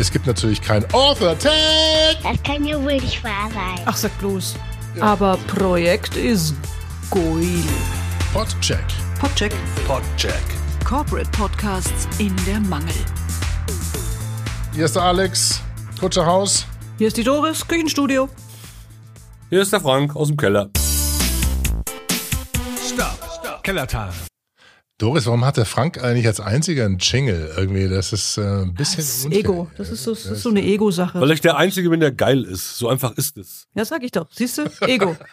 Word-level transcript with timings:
Es 0.00 0.10
gibt 0.10 0.26
natürlich 0.26 0.62
kein 0.62 0.82
Author 0.94 1.38
Tag. 1.38 1.52
Das 2.22 2.42
kann 2.42 2.64
ja 2.64 2.82
wohl 2.82 2.94
nicht 2.94 3.22
wahr 3.22 3.50
sein. 3.52 3.84
Ach, 3.84 3.94
sag 3.94 4.18
bloß. 4.18 4.54
Aber 4.98 5.36
Projekt 5.46 6.16
ist 6.16 6.54
geil. 7.10 7.62
Podcheck. 8.32 8.82
Podcheck. 9.20 9.52
Podcheck. 9.86 10.40
Corporate 10.86 11.28
Podcasts 11.32 12.08
in 12.16 12.34
der 12.46 12.60
Mangel. 12.60 12.94
Hier 14.74 14.86
ist 14.86 14.96
der 14.96 15.02
Alex, 15.02 15.60
Kutscherhaus. 16.00 16.64
Hier 16.96 17.08
ist 17.08 17.18
die 17.18 17.24
Doris, 17.24 17.68
Küchenstudio. 17.68 18.30
Hier 19.50 19.60
ist 19.60 19.70
der 19.70 19.82
Frank 19.82 20.16
aus 20.16 20.28
dem 20.28 20.38
Keller. 20.38 20.70
Stopp, 22.88 23.18
stopp. 23.38 23.62
Kellertal. 23.62 24.08
Doris, 25.00 25.24
warum 25.24 25.46
hat 25.46 25.56
der 25.56 25.64
Frank 25.64 26.04
eigentlich 26.04 26.26
als 26.26 26.40
einziger 26.40 26.84
einen 26.84 26.98
Jingle? 26.98 27.54
Irgendwie, 27.56 27.88
das 27.88 28.12
ist 28.12 28.36
äh, 28.36 28.42
ein 28.42 28.74
bisschen 28.74 28.98
Das 28.98 29.16
ist 29.16 29.24
unfair. 29.24 29.40
Ego. 29.40 29.70
Das 29.78 29.88
ist 29.88 30.04
so, 30.04 30.10
das 30.10 30.26
ist 30.26 30.42
so 30.42 30.50
eine 30.50 30.62
Ego-Sache. 30.62 31.18
Weil 31.18 31.30
ich 31.30 31.40
der 31.40 31.56
Einzige 31.56 31.88
bin, 31.88 32.00
der 32.00 32.12
geil 32.12 32.44
ist. 32.44 32.76
So 32.76 32.86
einfach 32.86 33.16
ist 33.16 33.38
es. 33.38 33.66
Ja, 33.74 33.86
sag 33.86 34.02
ich 34.02 34.10
doch. 34.12 34.26
Siehst 34.30 34.58
du? 34.58 34.64
Ego. 34.82 35.16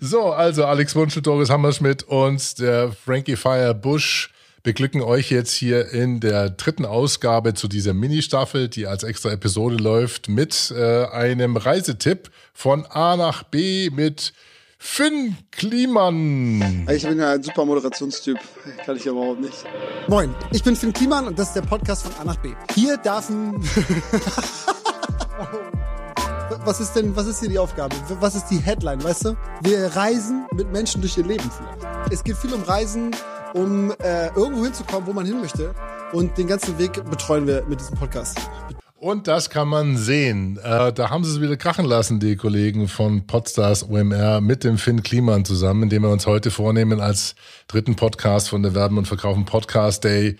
So, 0.00 0.32
also 0.32 0.64
Alex 0.64 0.96
Wunsch 0.96 1.16
und 1.16 1.24
Doris 1.24 1.50
Hammerschmidt 1.50 2.02
und 2.02 2.58
der 2.58 2.90
Frankie 2.90 3.36
Fire 3.36 3.76
Bush 3.76 4.32
beglücken 4.64 5.02
euch 5.02 5.30
jetzt 5.30 5.52
hier 5.52 5.90
in 5.92 6.18
der 6.18 6.50
dritten 6.50 6.84
Ausgabe 6.84 7.54
zu 7.54 7.68
dieser 7.68 7.94
Mini-Staffel, 7.94 8.66
die 8.68 8.88
als 8.88 9.04
extra 9.04 9.30
Episode 9.30 9.76
läuft, 9.76 10.28
mit 10.28 10.74
äh, 10.76 11.04
einem 11.06 11.56
Reisetipp 11.56 12.30
von 12.52 12.86
A 12.86 13.16
nach 13.16 13.44
B 13.44 13.88
mit 13.90 14.32
Finn 14.78 15.36
Kliman. 15.50 16.86
Ich 16.90 17.02
bin 17.02 17.18
ja 17.18 17.32
ein 17.32 17.42
super 17.42 17.64
Moderationstyp. 17.64 18.38
Kann 18.84 18.96
ich 18.96 19.04
ja 19.04 19.12
überhaupt 19.12 19.40
nicht. 19.40 19.64
Moin, 20.08 20.34
ich 20.52 20.62
bin 20.62 20.76
Finn 20.76 20.92
Kliman 20.92 21.26
und 21.26 21.38
das 21.38 21.48
ist 21.48 21.54
der 21.54 21.62
Podcast 21.62 22.06
von 22.06 22.12
A 22.20 22.24
nach 22.24 22.36
B. 22.36 22.52
Hier 22.74 22.96
darf 22.96 23.28
ein... 23.28 23.54
Was 26.64 26.80
ist 26.80 26.94
denn, 26.94 27.14
was 27.14 27.28
ist 27.28 27.38
hier 27.38 27.48
die 27.48 27.60
Aufgabe? 27.60 27.94
Was 28.18 28.34
ist 28.34 28.46
die 28.46 28.58
Headline, 28.58 29.02
weißt 29.04 29.26
du? 29.26 29.36
Wir 29.62 29.94
reisen 29.94 30.46
mit 30.52 30.72
Menschen 30.72 31.00
durch 31.00 31.16
ihr 31.16 31.24
Leben 31.24 31.48
vielleicht. 31.48 32.12
Es 32.12 32.24
geht 32.24 32.36
viel 32.36 32.52
um 32.52 32.62
Reisen, 32.64 33.14
um 33.54 33.92
äh, 34.02 34.26
irgendwo 34.34 34.64
hinzukommen, 34.64 35.06
wo 35.06 35.12
man 35.12 35.26
hin 35.26 35.40
möchte. 35.40 35.72
Und 36.12 36.36
den 36.36 36.48
ganzen 36.48 36.76
Weg 36.78 37.04
betreuen 37.08 37.46
wir 37.46 37.64
mit 37.68 37.78
diesem 37.78 37.96
Podcast. 37.96 38.40
Und 39.06 39.28
das 39.28 39.50
kann 39.50 39.68
man 39.68 39.96
sehen. 39.96 40.58
Äh, 40.64 40.92
da 40.92 41.10
haben 41.10 41.22
sie 41.22 41.30
es 41.30 41.40
wieder 41.40 41.56
krachen 41.56 41.84
lassen, 41.84 42.18
die 42.18 42.34
Kollegen 42.34 42.88
von 42.88 43.24
Podstars 43.24 43.88
OMR 43.88 44.40
mit 44.40 44.64
dem 44.64 44.78
Finn 44.78 45.04
Kliman 45.04 45.44
zusammen, 45.44 45.84
indem 45.84 46.02
wir 46.02 46.10
uns 46.10 46.26
heute 46.26 46.50
vornehmen 46.50 47.00
als 47.00 47.36
dritten 47.68 47.94
Podcast 47.94 48.48
von 48.48 48.64
der 48.64 48.74
Werben 48.74 48.98
und 48.98 49.06
Verkaufen 49.06 49.44
Podcast 49.44 50.02
Day. 50.02 50.38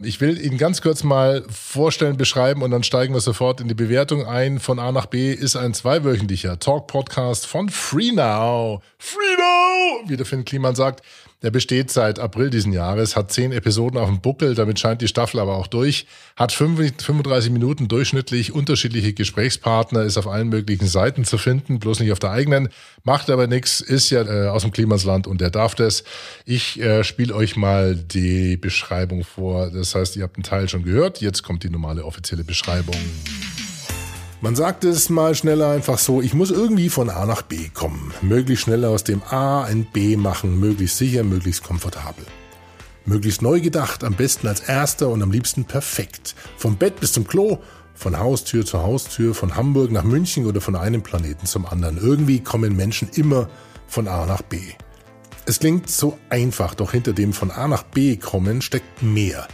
Ich 0.00 0.22
will 0.22 0.40
Ihnen 0.40 0.56
ganz 0.56 0.80
kurz 0.80 1.04
mal 1.04 1.44
vorstellen, 1.50 2.16
beschreiben 2.16 2.62
und 2.62 2.70
dann 2.70 2.84
steigen 2.84 3.12
wir 3.12 3.20
sofort 3.20 3.60
in 3.60 3.68
die 3.68 3.74
Bewertung 3.74 4.24
ein. 4.24 4.60
Von 4.60 4.78
A 4.78 4.92
nach 4.92 5.06
B 5.06 5.34
ist 5.34 5.54
ein 5.54 5.74
zweiwöchentlicher 5.74 6.58
Talk-Podcast 6.58 7.46
von 7.46 7.68
FreeNow. 7.68 8.82
FreeNow, 8.98 10.08
wie 10.08 10.16
der 10.16 10.24
Finn 10.24 10.46
Kliman 10.46 10.74
sagt. 10.74 11.02
Der 11.46 11.52
besteht 11.52 11.92
seit 11.92 12.18
April 12.18 12.50
diesen 12.50 12.72
Jahres, 12.72 13.14
hat 13.14 13.30
zehn 13.30 13.52
Episoden 13.52 14.00
auf 14.00 14.08
dem 14.08 14.20
Buckel, 14.20 14.56
damit 14.56 14.80
scheint 14.80 15.00
die 15.00 15.06
Staffel 15.06 15.38
aber 15.38 15.54
auch 15.54 15.68
durch, 15.68 16.08
hat 16.34 16.50
35 16.50 17.52
Minuten 17.52 17.86
durchschnittlich 17.86 18.52
unterschiedliche 18.52 19.12
Gesprächspartner, 19.12 20.02
ist 20.02 20.18
auf 20.18 20.26
allen 20.26 20.48
möglichen 20.48 20.88
Seiten 20.88 21.24
zu 21.24 21.38
finden, 21.38 21.78
bloß 21.78 22.00
nicht 22.00 22.10
auf 22.10 22.18
der 22.18 22.32
eigenen, 22.32 22.68
macht 23.04 23.30
aber 23.30 23.46
nichts, 23.46 23.80
ist 23.80 24.10
ja 24.10 24.22
äh, 24.22 24.48
aus 24.48 24.62
dem 24.62 24.72
Klimasland 24.72 25.28
und 25.28 25.40
der 25.40 25.50
darf 25.50 25.76
das. 25.76 26.02
Ich 26.46 26.80
äh, 26.80 27.04
spiele 27.04 27.32
euch 27.32 27.54
mal 27.54 27.94
die 27.94 28.56
Beschreibung 28.56 29.22
vor, 29.22 29.70
das 29.70 29.94
heißt, 29.94 30.16
ihr 30.16 30.24
habt 30.24 30.34
einen 30.34 30.42
Teil 30.42 30.68
schon 30.68 30.82
gehört, 30.82 31.20
jetzt 31.20 31.44
kommt 31.44 31.62
die 31.62 31.70
normale 31.70 32.04
offizielle 32.04 32.42
Beschreibung. 32.42 32.96
Man 34.46 34.54
sagt 34.54 34.84
es 34.84 35.10
mal 35.10 35.34
schneller 35.34 35.70
einfach 35.70 35.98
so, 35.98 36.22
ich 36.22 36.32
muss 36.32 36.52
irgendwie 36.52 36.88
von 36.88 37.10
A 37.10 37.26
nach 37.26 37.42
B 37.42 37.68
kommen. 37.74 38.14
Möglichst 38.22 38.62
schnell 38.62 38.84
aus 38.84 39.02
dem 39.02 39.20
A 39.24 39.64
ein 39.64 39.84
B 39.92 40.16
machen, 40.16 40.60
möglichst 40.60 40.98
sicher, 40.98 41.24
möglichst 41.24 41.64
komfortabel. 41.64 42.24
Möglichst 43.06 43.42
neu 43.42 43.60
gedacht, 43.60 44.04
am 44.04 44.14
besten 44.14 44.46
als 44.46 44.60
erster 44.60 45.08
und 45.08 45.20
am 45.20 45.32
liebsten 45.32 45.64
perfekt. 45.64 46.36
Vom 46.58 46.76
Bett 46.76 47.00
bis 47.00 47.12
zum 47.12 47.26
Klo, 47.26 47.58
von 47.96 48.20
Haustür 48.20 48.64
zu 48.64 48.80
Haustür, 48.80 49.34
von 49.34 49.56
Hamburg 49.56 49.90
nach 49.90 50.04
München 50.04 50.46
oder 50.46 50.60
von 50.60 50.76
einem 50.76 51.02
Planeten 51.02 51.46
zum 51.46 51.66
anderen. 51.66 51.98
Irgendwie 51.98 52.38
kommen 52.38 52.76
Menschen 52.76 53.08
immer 53.16 53.48
von 53.88 54.06
A 54.06 54.26
nach 54.26 54.42
B. 54.42 54.60
Es 55.46 55.58
klingt 55.58 55.90
so 55.90 56.18
einfach, 56.30 56.76
doch 56.76 56.92
hinter 56.92 57.14
dem 57.14 57.32
von 57.32 57.50
A 57.50 57.66
nach 57.66 57.82
B 57.82 58.16
kommen 58.16 58.62
steckt 58.62 59.02
mehr. 59.02 59.48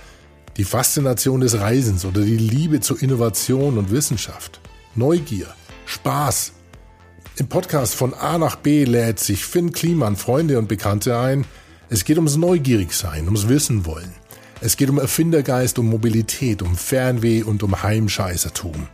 Die 0.58 0.64
Faszination 0.64 1.40
des 1.40 1.58
Reisens 1.58 2.04
oder 2.04 2.20
die 2.20 2.36
Liebe 2.36 2.80
zu 2.80 2.94
Innovation 2.94 3.78
und 3.78 3.90
Wissenschaft. 3.90 4.60
Neugier, 4.94 5.46
Spaß. 5.86 6.52
Im 7.38 7.48
Podcast 7.48 7.94
von 7.94 8.12
A 8.12 8.36
nach 8.36 8.56
B 8.56 8.84
lädt 8.84 9.20
sich 9.20 9.42
Finn 9.42 9.72
Kliman 9.72 10.16
Freunde 10.16 10.58
und 10.58 10.68
Bekannte 10.68 11.18
ein. 11.18 11.46
Es 11.88 12.04
geht 12.04 12.18
ums 12.18 12.36
Neugierigsein, 12.36 13.24
ums 13.24 13.48
Wissen 13.48 13.86
wollen. 13.86 14.12
Es 14.60 14.76
geht 14.76 14.90
um 14.90 14.98
Erfindergeist, 14.98 15.78
um 15.78 15.88
Mobilität, 15.88 16.60
um 16.60 16.76
Fernweh 16.76 17.42
und 17.42 17.62
um 17.62 17.82
Heimscheißertum. 17.82 18.86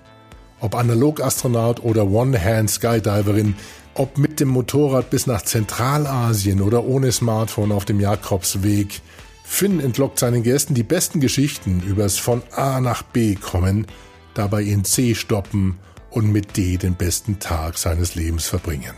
Ob 0.60 0.76
Analogastronaut 0.76 1.82
oder 1.82 2.06
One-Hand-Skydiverin, 2.06 3.56
ob 3.94 4.18
mit 4.18 4.38
dem 4.38 4.50
Motorrad 4.50 5.10
bis 5.10 5.26
nach 5.26 5.42
Zentralasien 5.42 6.60
oder 6.60 6.84
ohne 6.84 7.10
Smartphone 7.10 7.72
auf 7.72 7.84
dem 7.84 7.98
Jakobsweg. 7.98 9.00
Finn 9.42 9.80
entlockt 9.80 10.20
seinen 10.20 10.44
Gästen 10.44 10.74
die 10.74 10.84
besten 10.84 11.18
Geschichten 11.18 11.82
übers 11.84 12.18
von 12.18 12.42
A 12.54 12.80
nach 12.80 13.02
B 13.02 13.34
kommen, 13.34 13.88
dabei 14.38 14.62
in 14.62 14.84
C 14.84 15.14
stoppen 15.14 15.78
und 16.10 16.30
mit 16.30 16.56
D 16.56 16.76
den 16.76 16.94
besten 16.94 17.38
Tag 17.38 17.76
seines 17.76 18.14
Lebens 18.14 18.46
verbringen. 18.46 18.94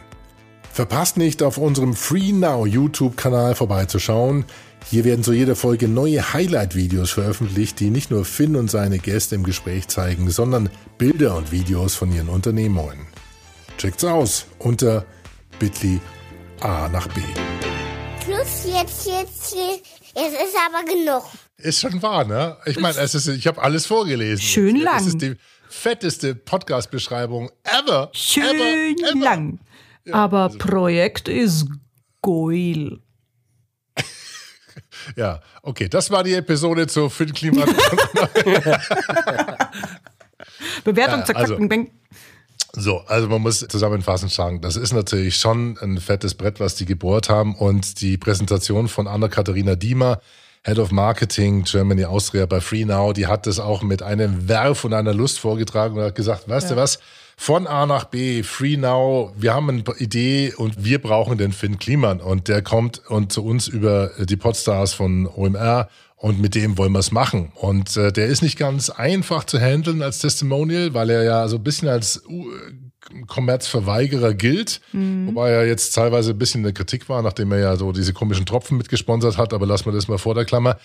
Verpasst 0.72 1.16
nicht, 1.16 1.42
auf 1.42 1.58
unserem 1.58 1.94
Free 1.94 2.32
Now 2.32 2.64
YouTube-Kanal 2.66 3.54
vorbeizuschauen. 3.54 4.44
Hier 4.88 5.04
werden 5.04 5.24
zu 5.24 5.32
jeder 5.32 5.56
Folge 5.56 5.88
neue 5.88 6.32
Highlight-Videos 6.32 7.10
veröffentlicht, 7.10 7.80
die 7.80 7.90
nicht 7.90 8.10
nur 8.10 8.24
Finn 8.24 8.56
und 8.56 8.70
seine 8.70 8.98
Gäste 8.98 9.34
im 9.34 9.42
Gespräch 9.42 9.88
zeigen, 9.88 10.30
sondern 10.30 10.70
Bilder 10.96 11.36
und 11.36 11.50
Videos 11.52 11.94
von 11.94 12.12
ihren 12.12 12.28
Unternehmungen. 12.28 13.06
Checkt's 13.78 14.04
aus 14.04 14.46
unter 14.58 15.04
bit.ly 15.58 16.00
A 16.60 16.88
nach 16.88 17.08
B. 17.08 17.22
Plus 18.24 18.66
jetzt, 18.66 19.06
jetzt, 19.06 19.54
jetzt. 19.54 20.00
Ist 20.14 20.56
aber 20.66 20.84
genug. 20.84 21.24
Ist 21.62 21.80
schon 21.80 22.02
wahr, 22.02 22.24
ne? 22.24 22.56
Ich 22.66 22.78
meine, 22.78 22.98
es 22.98 23.14
ist, 23.14 23.28
ich 23.28 23.46
habe 23.46 23.62
alles 23.62 23.86
vorgelesen. 23.86 24.42
Schön 24.42 24.76
lang. 24.76 24.98
Das 24.98 25.06
ist 25.06 25.20
die 25.20 25.36
fetteste 25.68 26.34
Podcast-Beschreibung 26.34 27.50
ever. 27.64 28.10
Schön 28.12 28.44
ever, 28.44 29.10
ever. 29.10 29.18
lang. 29.18 29.60
Aber 30.10 30.48
Projekt 30.50 31.28
ist 31.28 31.66
geil. 32.22 32.98
Ja, 35.16 35.40
okay, 35.62 35.88
das 35.88 36.10
war 36.10 36.22
die 36.22 36.34
Episode 36.34 36.86
zu 36.86 37.08
Finn 37.08 37.32
Kliman. 37.32 37.66
Bewertung 40.84 41.20
Ja, 41.20 41.24
zack, 41.24 41.36
also-. 41.36 41.56
So, 42.72 42.98
also 43.06 43.28
man 43.28 43.40
muss 43.40 43.60
zusammenfassend 43.60 44.30
sagen, 44.30 44.60
das 44.60 44.76
ist 44.76 44.92
natürlich 44.92 45.36
schon 45.36 45.78
ein 45.80 45.98
fettes 45.98 46.34
Brett, 46.34 46.60
was 46.60 46.74
die 46.76 46.84
gebohrt 46.84 47.28
haben. 47.28 47.54
Und 47.56 48.00
die 48.00 48.16
Präsentation 48.16 48.88
von 48.88 49.08
Anna-Katharina 49.08 49.74
Diemer, 49.74 50.20
Head 50.62 50.78
of 50.78 50.90
Marketing 50.92 51.64
Germany 51.64 52.04
Austria 52.04 52.44
bei 52.44 52.60
FreeNow, 52.60 53.14
die 53.14 53.26
hat 53.26 53.46
das 53.46 53.58
auch 53.58 53.82
mit 53.82 54.02
einem 54.02 54.46
Werf 54.46 54.84
und 54.84 54.92
einer 54.92 55.14
Lust 55.14 55.38
vorgetragen 55.38 55.96
und 55.96 56.04
hat 56.04 56.14
gesagt, 56.14 56.48
weißt 56.48 56.72
du 56.72 56.76
was, 56.76 56.98
von 57.38 57.66
A 57.66 57.86
nach 57.86 58.04
B, 58.04 58.42
FreeNow, 58.42 59.32
wir 59.34 59.54
haben 59.54 59.70
eine 59.70 59.82
Idee 59.96 60.52
und 60.54 60.84
wir 60.84 61.00
brauchen 61.00 61.38
den 61.38 61.52
Finn 61.52 61.78
Kliman. 61.78 62.20
Und 62.20 62.48
der 62.48 62.60
kommt 62.60 63.00
und 63.08 63.32
zu 63.32 63.42
uns 63.42 63.66
über 63.66 64.10
die 64.18 64.36
Podstars 64.36 64.92
von 64.92 65.26
OMR 65.26 65.88
und 66.20 66.38
mit 66.38 66.54
dem 66.54 66.76
wollen 66.76 66.92
wir 66.92 66.98
es 66.98 67.12
machen. 67.12 67.50
Und 67.54 67.96
äh, 67.96 68.12
der 68.12 68.26
ist 68.26 68.42
nicht 68.42 68.58
ganz 68.58 68.90
einfach 68.90 69.44
zu 69.44 69.58
handeln 69.58 70.02
als 70.02 70.18
Testimonial, 70.18 70.92
weil 70.92 71.08
er 71.08 71.22
ja 71.24 71.48
so 71.48 71.56
ein 71.56 71.62
bisschen 71.62 71.88
als 71.88 72.22
uh, 72.28 72.46
Kommerzverweigerer 73.26 74.34
gilt, 74.34 74.82
wobei 74.92 75.50
er 75.50 75.66
jetzt 75.66 75.92
teilweise 75.92 76.32
ein 76.32 76.38
bisschen 76.38 76.60
in 76.60 76.64
der 76.64 76.72
Kritik 76.74 77.08
war, 77.08 77.22
nachdem 77.22 77.50
er 77.52 77.58
ja 77.58 77.76
so 77.76 77.90
diese 77.92 78.12
komischen 78.12 78.44
Tropfen 78.44 78.76
mitgesponsert 78.76 79.38
hat, 79.38 79.54
aber 79.54 79.66
lassen 79.66 79.86
wir 79.86 79.92
das 79.92 80.08
mal 80.08 80.18
vor 80.18 80.34
der 80.34 80.44
Klammer. 80.44 80.76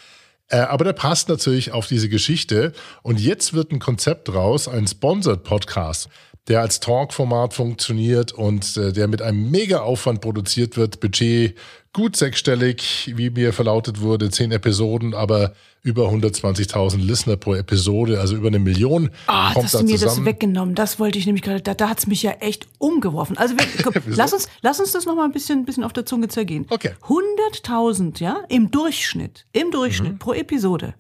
Äh, 0.47 0.59
aber 0.59 0.85
der 0.85 0.93
passt 0.93 1.27
natürlich 1.27 1.73
auf 1.73 1.87
diese 1.87 2.07
Geschichte. 2.07 2.71
Und 3.03 3.19
jetzt 3.19 3.53
wird 3.53 3.71
ein 3.71 3.79
Konzept 3.79 4.33
raus, 4.33 4.69
ein 4.69 4.87
Sponsored 4.87 5.43
Podcast, 5.43 6.07
der 6.47 6.61
als 6.61 6.79
Talk-Format 6.79 7.53
funktioniert 7.55 8.31
und 8.31 8.77
äh, 8.77 8.93
der 8.93 9.07
mit 9.07 9.21
einem 9.21 9.49
mega 9.49 9.79
Aufwand 9.81 10.21
produziert 10.21 10.77
wird. 10.77 10.99
Budget 10.99 11.55
gut 11.91 12.15
sechsstellig, 12.17 13.13
wie 13.15 13.29
mir 13.29 13.53
verlautet 13.53 14.01
wurde, 14.01 14.29
zehn 14.29 14.51
Episoden, 14.51 15.13
aber 15.13 15.53
über 15.81 16.09
120.000 16.09 16.97
Listener 16.97 17.37
pro 17.37 17.53
Episode, 17.55 18.19
also 18.19 18.35
über 18.35 18.47
eine 18.47 18.59
Million. 18.59 19.09
Ah, 19.27 19.53
kommt 19.53 19.65
hast 19.65 19.75
da 19.75 19.79
du 19.79 19.85
mir 19.85 19.93
das 19.93 20.01
zusammen. 20.01 20.25
weggenommen. 20.25 20.75
Das 20.75 20.99
wollte 20.99 21.17
ich 21.17 21.25
nämlich 21.25 21.41
gerade, 21.43 21.61
da, 21.61 21.73
da 21.73 21.89
hat 21.89 21.99
es 21.99 22.07
mich 22.07 22.21
ja 22.21 22.31
echt 22.31 22.67
umgeworfen. 22.79 23.37
Also 23.37 23.55
wir, 23.57 23.65
komm, 23.83 23.93
lass, 24.07 24.33
uns, 24.33 24.47
lass 24.61 24.79
uns 24.79 24.91
das 24.91 25.05
nochmal 25.05 25.25
ein 25.25 25.31
bisschen, 25.31 25.63
bisschen 25.65 25.83
auf 25.83 25.93
der 25.93 26.05
Zunge 26.05 26.27
zergehen. 26.27 26.65
Okay. 26.69 26.91
100.000, 27.03 28.19
ja, 28.21 28.43
im 28.49 28.71
Durchschnitt, 28.71 29.45
im 29.53 29.71
Durchschnitt 29.71 30.13
Mhm. 30.13 30.19
pro 30.19 30.33
Episode. 30.33 30.95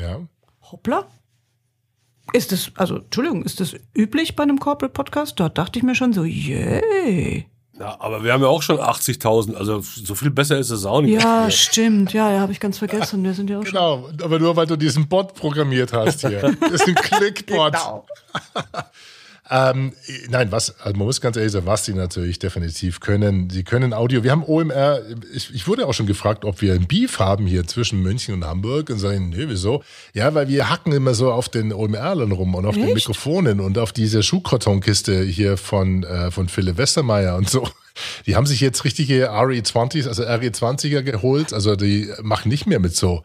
Ja. 0.00 0.20
Hoppla. 0.70 1.06
Ist 2.32 2.52
das, 2.52 2.72
also, 2.76 2.96
Entschuldigung, 2.96 3.44
ist 3.44 3.60
das 3.60 3.74
üblich 3.96 4.34
bei 4.34 4.42
einem 4.42 4.58
Corporate 4.58 4.92
Podcast? 4.92 5.38
Da 5.38 5.48
dachte 5.48 5.78
ich 5.78 5.84
mir 5.84 5.94
schon 5.94 6.12
so, 6.12 6.24
yay. 6.24 7.46
Ja, 7.78 7.96
aber 7.98 8.22
wir 8.22 8.32
haben 8.32 8.42
ja 8.42 8.48
auch 8.48 8.62
schon 8.62 8.78
80.000, 8.78 9.54
also 9.54 9.80
so 9.80 10.14
viel 10.14 10.30
besser 10.30 10.58
ist 10.58 10.70
es 10.70 10.86
auch 10.86 11.00
nicht. 11.00 11.20
Ja, 11.20 11.50
stimmt. 11.50 12.12
Ja, 12.12 12.30
ja, 12.30 12.40
habe 12.40 12.52
ich 12.52 12.60
ganz 12.60 12.78
vergessen. 12.78 13.24
Wir 13.24 13.34
sind 13.34 13.50
ja 13.50 13.58
auch 13.58 13.64
schon. 13.66 13.72
Genau, 13.72 14.10
aber 14.22 14.38
nur 14.38 14.54
weil 14.54 14.66
du 14.66 14.76
diesen 14.76 15.08
Bot 15.08 15.34
programmiert 15.34 15.92
hast 15.92 16.20
hier. 16.20 16.56
Das 16.60 16.70
ist 16.72 16.86
ein 16.88 16.94
Clickbot. 16.94 17.72
Genau. 17.72 18.06
Ähm, 19.50 19.92
nein, 20.30 20.50
was, 20.52 20.80
also 20.80 20.96
man 20.96 21.06
muss 21.06 21.20
ganz 21.20 21.36
ehrlich 21.36 21.52
sagen, 21.52 21.66
was 21.66 21.84
sie 21.84 21.92
natürlich 21.92 22.38
definitiv 22.38 23.00
können. 23.00 23.50
Sie 23.50 23.62
können 23.62 23.92
Audio. 23.92 24.22
Wir 24.22 24.30
haben 24.30 24.42
OMR, 24.42 25.02
ich, 25.34 25.54
ich 25.54 25.68
wurde 25.68 25.86
auch 25.86 25.92
schon 25.92 26.06
gefragt, 26.06 26.46
ob 26.46 26.62
wir 26.62 26.72
ein 26.72 26.86
Beef 26.86 27.18
haben 27.18 27.46
hier 27.46 27.66
zwischen 27.66 28.00
München 28.00 28.34
und 28.34 28.44
Hamburg 28.46 28.88
und 28.88 28.98
sagen, 28.98 29.28
nee, 29.28 29.44
wieso? 29.46 29.84
Ja, 30.14 30.34
weil 30.34 30.48
wir 30.48 30.70
hacken 30.70 30.92
immer 30.92 31.12
so 31.12 31.30
auf 31.30 31.50
den 31.50 31.74
OMR-Lern 31.74 32.32
rum 32.32 32.54
und 32.54 32.64
auf 32.64 32.74
den 32.74 32.84
Echt? 32.84 32.94
Mikrofonen 32.94 33.60
und 33.60 33.76
auf 33.76 33.92
diese 33.92 34.22
Schuhkartonkiste 34.22 35.22
hier 35.22 35.58
von, 35.58 36.04
äh, 36.04 36.30
von 36.30 36.48
Philipp 36.48 36.78
Westermeier 36.78 37.36
und 37.36 37.50
so. 37.50 37.68
Die 38.26 38.36
haben 38.36 38.46
sich 38.46 38.60
jetzt 38.60 38.84
richtige 38.84 39.30
RE20s, 39.30 40.08
also 40.08 40.24
RE20er 40.24 41.02
geholt. 41.02 41.52
Also 41.52 41.76
die 41.76 42.10
machen 42.22 42.48
nicht 42.48 42.66
mehr 42.66 42.80
mit 42.80 42.96
so 42.96 43.22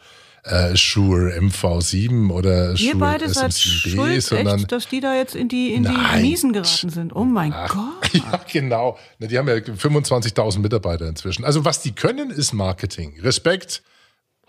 äh, 0.50 0.76
Shure 0.76 1.32
MV7 1.40 2.30
oder 2.32 2.72
Ihr 2.72 2.78
Shure 2.78 2.96
beide 2.98 3.30
seid 3.30 3.52
SM7B, 3.52 3.90
schuld, 3.96 4.24
sondern 4.24 4.60
echt, 4.60 4.72
dass 4.72 4.88
die 4.88 5.00
da 5.00 5.16
jetzt 5.16 5.36
in 5.36 5.48
die, 5.48 5.74
in 5.74 5.84
die. 5.84 6.22
Miesen 6.22 6.54
geraten 6.54 6.90
sind. 6.90 7.16
Oh 7.16 7.24
mein 7.24 7.52
Gott. 7.52 8.14
ja, 8.14 8.40
genau. 8.52 8.98
Na, 9.20 9.28
Die 9.28 9.38
haben 9.38 9.48
ja 9.48 9.56
25.000 9.56 10.60
Mitarbeiter 10.60 11.08
inzwischen. 11.08 11.46
Also 11.46 11.66
was 11.66 11.82
die 11.82 11.92
können, 11.94 12.30
ist 12.32 12.54
Marketing. 12.54 13.20
Respekt, 13.22 13.84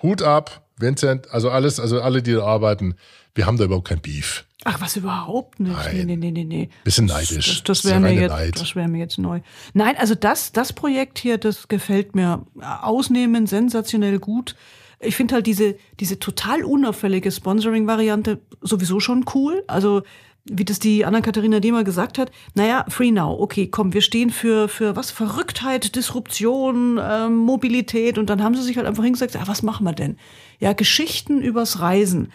Hut 0.03 0.23
ab, 0.23 0.67
Vincent, 0.79 1.31
also 1.31 1.51
alles, 1.51 1.79
also 1.79 2.01
alle, 2.01 2.23
die 2.23 2.33
da 2.33 2.45
arbeiten. 2.45 2.95
Wir 3.35 3.47
haben 3.47 3.59
da 3.59 3.65
überhaupt 3.65 3.89
kein 3.89 4.01
Beef. 4.01 4.45
Ach, 4.65 4.81
was 4.81 4.97
überhaupt 4.97 5.59
nicht. 5.61 5.73
Nein. 5.73 6.07
Nee, 6.07 6.17
nee, 6.17 6.31
nee, 6.31 6.45
nee. 6.45 6.69
Bisschen 6.85 7.07
neidisch. 7.07 7.63
Das, 7.65 7.83
das 7.83 7.85
wäre 7.91 8.01
mir, 8.01 8.13
jetzt- 8.13 8.61
das 8.61 8.77
wär 8.77 8.89
mir 8.89 8.99
jetzt 8.99 9.19
neu. 9.19 9.41
Nein, 9.73 9.97
also 9.97 10.15
das, 10.15 10.53
das 10.53 10.73
Projekt 10.75 11.19
hier, 11.19 11.39
das 11.39 11.69
gefällt 11.69 12.15
mir 12.15 12.45
ausnehmend 12.61 13.49
sensationell 13.49 14.19
gut. 14.19 14.55
Ich 15.01 15.17
finde 15.17 15.35
halt 15.35 15.47
diese, 15.47 15.77
diese 15.99 16.19
total 16.19 16.63
unauffällige 16.63 17.33
Sponsoring-Variante 17.33 18.41
sowieso 18.61 19.01
schon 19.01 19.25
cool. 19.35 19.65
Also 19.67 20.03
wie 20.45 20.65
das 20.65 20.79
die 20.79 21.05
Anna-Katharina 21.05 21.61
Dehmer 21.61 21.85
gesagt 21.85 22.19
hat, 22.19 22.33
naja, 22.55 22.85
Free 22.89 23.11
Now, 23.11 23.39
okay, 23.39 23.69
komm, 23.69 23.93
wir 23.93 24.01
stehen 24.01 24.31
für, 24.31 24.69
für 24.69 24.97
was? 24.97 25.11
Verrücktheit, 25.11 25.95
Disruption, 25.97 26.99
ähm, 27.03 27.37
Mobilität 27.37 28.19
und 28.19 28.31
dann 28.31 28.43
haben 28.43 28.55
sie 28.55 28.63
sich 28.63 28.77
halt 28.77 28.87
einfach 28.87 29.05
hingesagt, 29.05 29.37
ah, 29.37 29.45
was 29.47 29.63
machen 29.63 29.85
wir 29.85 29.93
denn? 29.93 30.17
Ja, 30.59 30.73
Geschichten 30.73 31.41
übers 31.41 31.81
Reisen. 31.81 32.33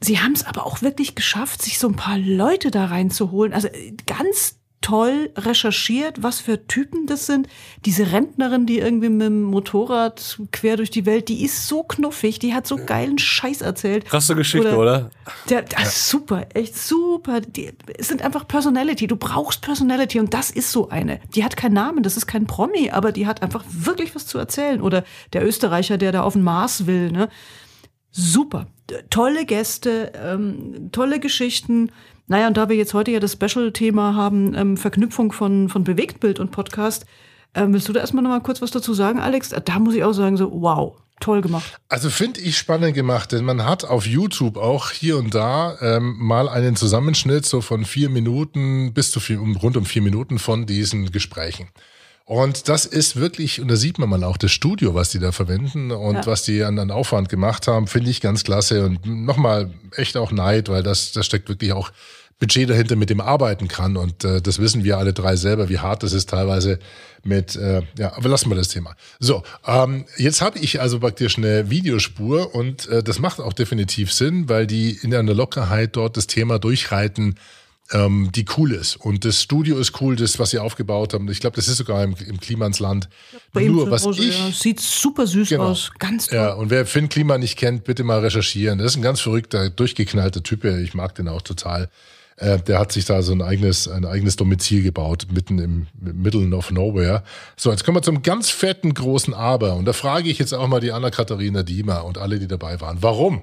Sie 0.00 0.18
haben 0.20 0.32
es 0.32 0.44
aber 0.44 0.66
auch 0.66 0.82
wirklich 0.82 1.14
geschafft, 1.14 1.62
sich 1.62 1.78
so 1.78 1.88
ein 1.88 1.96
paar 1.96 2.18
Leute 2.18 2.70
da 2.70 2.86
reinzuholen. 2.86 3.52
Also 3.52 3.68
ganz 4.06 4.57
toll 4.80 5.30
recherchiert, 5.36 6.22
was 6.22 6.40
für 6.40 6.66
Typen 6.66 7.06
das 7.06 7.26
sind. 7.26 7.48
Diese 7.84 8.12
Rentnerin, 8.12 8.66
die 8.66 8.78
irgendwie 8.78 9.08
mit 9.08 9.26
dem 9.26 9.42
Motorrad 9.42 10.38
quer 10.52 10.76
durch 10.76 10.90
die 10.90 11.04
Welt, 11.04 11.28
die 11.28 11.44
ist 11.44 11.66
so 11.68 11.82
knuffig, 11.82 12.38
die 12.38 12.54
hat 12.54 12.66
so 12.66 12.76
geilen 12.76 13.18
Scheiß 13.18 13.60
erzählt. 13.60 14.04
Krasse 14.04 14.36
Geschichte, 14.36 14.76
oder? 14.76 15.10
Der, 15.50 15.62
das 15.62 15.88
ist 15.88 16.08
super, 16.08 16.46
echt 16.54 16.76
super. 16.76 17.40
Die 17.40 17.72
es 17.98 18.08
sind 18.08 18.22
einfach 18.22 18.46
Personality. 18.46 19.06
Du 19.06 19.16
brauchst 19.16 19.62
Personality 19.62 20.20
und 20.20 20.32
das 20.32 20.50
ist 20.50 20.70
so 20.70 20.88
eine. 20.88 21.20
Die 21.34 21.44
hat 21.44 21.56
keinen 21.56 21.74
Namen, 21.74 22.02
das 22.02 22.16
ist 22.16 22.26
kein 22.26 22.46
Promi, 22.46 22.90
aber 22.90 23.12
die 23.12 23.26
hat 23.26 23.42
einfach 23.42 23.64
wirklich 23.68 24.14
was 24.14 24.26
zu 24.26 24.38
erzählen. 24.38 24.80
Oder 24.80 25.04
der 25.32 25.46
Österreicher, 25.46 25.98
der 25.98 26.12
da 26.12 26.22
auf 26.22 26.34
den 26.34 26.42
Mars 26.42 26.86
will, 26.86 27.10
ne? 27.10 27.28
Super. 28.10 28.68
Tolle 29.10 29.44
Gäste, 29.44 30.12
ähm, 30.16 30.90
tolle 30.92 31.20
Geschichten. 31.20 31.90
Naja, 32.28 32.46
und 32.46 32.56
da 32.56 32.68
wir 32.68 32.76
jetzt 32.76 32.94
heute 32.94 33.10
ja 33.10 33.20
das 33.20 33.32
Special-Thema 33.32 34.14
haben, 34.14 34.54
ähm, 34.54 34.76
Verknüpfung 34.76 35.32
von, 35.32 35.68
von 35.68 35.82
Bewegtbild 35.82 36.38
und 36.38 36.50
Podcast, 36.50 37.06
ähm, 37.54 37.72
willst 37.72 37.88
du 37.88 37.94
da 37.94 38.00
erstmal 38.00 38.22
noch 38.22 38.30
mal 38.30 38.40
kurz 38.40 38.60
was 38.60 38.70
dazu 38.70 38.92
sagen, 38.92 39.18
Alex? 39.18 39.54
Da 39.64 39.78
muss 39.78 39.94
ich 39.94 40.04
auch 40.04 40.12
sagen, 40.12 40.36
so, 40.36 40.52
wow, 40.52 40.94
toll 41.20 41.40
gemacht. 41.40 41.80
Also 41.88 42.10
finde 42.10 42.40
ich 42.40 42.58
spannend 42.58 42.94
gemacht, 42.94 43.32
denn 43.32 43.44
man 43.44 43.64
hat 43.64 43.84
auf 43.84 44.06
YouTube 44.06 44.58
auch 44.58 44.90
hier 44.90 45.16
und 45.16 45.34
da 45.34 45.78
ähm, 45.80 46.16
mal 46.18 46.50
einen 46.50 46.76
Zusammenschnitt 46.76 47.46
so 47.46 47.62
von 47.62 47.86
vier 47.86 48.10
Minuten 48.10 48.92
bis 48.92 49.10
zu 49.10 49.20
vier, 49.20 49.40
um, 49.40 49.56
rund 49.56 49.78
um 49.78 49.86
vier 49.86 50.02
Minuten 50.02 50.38
von 50.38 50.66
diesen 50.66 51.10
Gesprächen. 51.10 51.68
Und 52.28 52.68
das 52.68 52.84
ist 52.84 53.16
wirklich, 53.16 53.58
und 53.58 53.68
da 53.68 53.76
sieht 53.76 53.98
man 53.98 54.10
mal 54.10 54.22
auch 54.22 54.36
das 54.36 54.52
Studio, 54.52 54.94
was 54.94 55.08
die 55.08 55.18
da 55.18 55.32
verwenden 55.32 55.90
und 55.90 56.14
Ja. 56.16 56.26
was 56.26 56.42
die 56.42 56.62
an, 56.62 56.78
an 56.78 56.90
Aufwand 56.90 57.30
gemacht 57.30 57.66
haben, 57.66 57.86
finde 57.86 58.10
ich 58.10 58.20
ganz 58.20 58.44
klasse 58.44 58.84
und 58.84 59.06
nochmal 59.06 59.72
echt 59.96 60.14
auch 60.18 60.30
Neid, 60.30 60.68
weil 60.68 60.82
das, 60.82 61.12
das 61.12 61.24
steckt 61.24 61.48
wirklich 61.48 61.72
auch 61.72 61.90
Budget 62.38 62.68
dahinter, 62.68 62.96
mit 62.96 63.08
dem 63.08 63.22
arbeiten 63.22 63.66
kann. 63.66 63.96
Und 63.96 64.24
äh, 64.24 64.42
das 64.42 64.58
wissen 64.58 64.84
wir 64.84 64.98
alle 64.98 65.14
drei 65.14 65.36
selber, 65.36 65.70
wie 65.70 65.78
hart 65.78 66.02
das 66.02 66.12
ist 66.12 66.28
teilweise 66.28 66.78
mit, 67.24 67.56
äh, 67.56 67.80
ja, 67.98 68.14
aber 68.14 68.28
lassen 68.28 68.50
wir 68.50 68.56
das 68.56 68.68
Thema. 68.68 68.94
So, 69.18 69.42
ähm, 69.66 70.04
jetzt 70.18 70.42
habe 70.42 70.58
ich 70.58 70.82
also 70.82 71.00
praktisch 71.00 71.38
eine 71.38 71.70
Videospur 71.70 72.54
und 72.54 72.86
äh, 72.90 73.02
das 73.02 73.20
macht 73.20 73.40
auch 73.40 73.54
definitiv 73.54 74.12
Sinn, 74.12 74.50
weil 74.50 74.66
die 74.66 74.98
in 75.00 75.14
einer 75.14 75.32
Lockerheit 75.32 75.96
dort 75.96 76.18
das 76.18 76.26
Thema 76.26 76.58
durchreiten, 76.58 77.36
ähm, 77.92 78.30
die 78.34 78.44
cool 78.56 78.72
ist. 78.72 78.96
Und 78.96 79.24
das 79.24 79.42
Studio 79.42 79.78
ist 79.78 80.00
cool, 80.00 80.16
das, 80.16 80.38
was 80.38 80.50
sie 80.50 80.58
aufgebaut 80.58 81.14
haben. 81.14 81.28
Ich 81.30 81.40
glaube, 81.40 81.56
das 81.56 81.68
ist 81.68 81.78
sogar 81.78 82.04
im, 82.04 82.14
im 82.26 82.38
Klimansland. 82.40 83.08
Bei 83.52 83.62
ihm 83.62 83.72
Nur, 83.72 83.90
was 83.90 84.04
Hause, 84.04 84.24
ich, 84.24 84.38
ja, 84.38 84.50
sieht 84.52 84.80
super 84.80 85.26
süß 85.26 85.48
Genau. 85.48 85.68
aus. 85.68 85.90
Ganz 85.98 86.26
toll. 86.26 86.38
ja, 86.38 86.52
und 86.52 86.70
wer 86.70 86.84
Finn 86.86 87.08
Klima 87.08 87.38
nicht 87.38 87.56
kennt, 87.56 87.84
bitte 87.84 88.04
mal 88.04 88.20
recherchieren. 88.20 88.78
Das 88.78 88.92
ist 88.92 88.96
ein 88.96 89.02
ganz 89.02 89.20
verrückter, 89.20 89.70
durchgeknallter 89.70 90.42
Typ. 90.42 90.64
Ich 90.64 90.94
mag 90.94 91.14
den 91.14 91.28
auch 91.28 91.42
total. 91.42 91.88
Äh, 92.36 92.58
der 92.60 92.78
hat 92.78 92.92
sich 92.92 93.04
da 93.04 93.22
so 93.22 93.32
ein 93.32 93.42
eigenes, 93.42 93.88
ein 93.88 94.04
eigenes 94.04 94.36
Domizil 94.36 94.82
gebaut, 94.82 95.26
mitten 95.32 95.58
im 95.58 95.86
Middle 96.00 96.54
of 96.54 96.70
Nowhere. 96.70 97.24
So, 97.56 97.70
jetzt 97.70 97.84
kommen 97.84 97.96
wir 97.96 98.02
zum 98.02 98.22
ganz 98.22 98.50
fetten 98.50 98.94
großen 98.94 99.34
Aber. 99.34 99.74
Und 99.74 99.86
da 99.86 99.92
frage 99.92 100.28
ich 100.28 100.38
jetzt 100.38 100.52
auch 100.54 100.68
mal 100.68 100.80
die 100.80 100.92
Anna-Katharina 100.92 101.62
Diemer 101.64 102.04
und 102.04 102.18
alle, 102.18 102.38
die 102.38 102.46
dabei 102.46 102.80
waren. 102.80 102.98
Warum? 103.00 103.42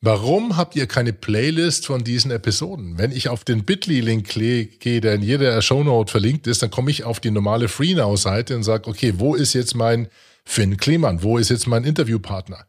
Warum 0.00 0.56
habt 0.56 0.76
ihr 0.76 0.86
keine 0.86 1.12
Playlist 1.12 1.86
von 1.86 2.04
diesen 2.04 2.30
Episoden? 2.30 2.98
Wenn 2.98 3.10
ich 3.10 3.28
auf 3.28 3.42
den 3.42 3.64
Bitly-Link 3.64 4.28
gehe, 4.28 5.00
der 5.00 5.14
in 5.14 5.22
jeder 5.22 5.60
Shownote 5.60 6.12
verlinkt 6.12 6.46
ist, 6.46 6.62
dann 6.62 6.70
komme 6.70 6.92
ich 6.92 7.02
auf 7.02 7.18
die 7.18 7.32
normale 7.32 7.66
FreeNow-Seite 7.66 8.54
und 8.54 8.62
sage, 8.62 8.88
okay, 8.88 9.14
wo 9.16 9.34
ist 9.34 9.54
jetzt 9.54 9.74
mein 9.74 10.06
Finn 10.44 10.76
Kliman? 10.76 11.24
Wo 11.24 11.36
ist 11.36 11.48
jetzt 11.48 11.66
mein 11.66 11.82
Interviewpartner? 11.82 12.64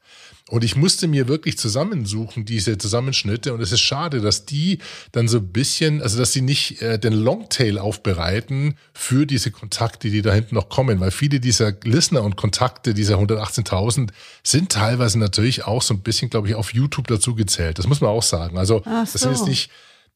Und 0.49 0.63
ich 0.63 0.75
musste 0.75 1.07
mir 1.07 1.27
wirklich 1.27 1.57
zusammensuchen, 1.57 2.43
diese 2.43 2.77
Zusammenschnitte. 2.77 3.53
Und 3.53 3.61
es 3.61 3.71
ist 3.71 3.81
schade, 3.81 4.19
dass 4.19 4.45
die 4.45 4.79
dann 5.11 5.27
so 5.27 5.37
ein 5.37 5.51
bisschen, 5.51 6.01
also 6.01 6.17
dass 6.17 6.33
sie 6.33 6.41
nicht 6.41 6.81
äh, 6.81 6.97
den 6.97 7.13
Longtail 7.13 7.77
aufbereiten 7.77 8.75
für 8.93 9.25
diese 9.25 9.51
Kontakte, 9.51 10.09
die 10.09 10.21
da 10.21 10.33
hinten 10.33 10.55
noch 10.55 10.69
kommen. 10.69 10.99
Weil 10.99 11.11
viele 11.11 11.39
dieser 11.39 11.73
Listener 11.83 12.23
und 12.23 12.35
Kontakte, 12.35 12.93
dieser 12.93 13.17
118.000, 13.17 14.09
sind 14.43 14.71
teilweise 14.71 15.19
natürlich 15.19 15.65
auch 15.65 15.83
so 15.83 15.93
ein 15.93 16.01
bisschen, 16.01 16.29
glaube 16.29 16.47
ich, 16.47 16.55
auf 16.55 16.73
YouTube 16.73 17.07
dazu 17.07 17.35
gezählt. 17.35 17.77
Das 17.77 17.87
muss 17.87 18.01
man 18.01 18.09
auch 18.09 18.23
sagen. 18.23 18.57
Also 18.57 18.81
Ach 18.85 19.01
das 19.01 19.13
sind 19.13 19.35
so. 19.35 19.41
jetzt 19.41 19.47
nicht 19.47 19.69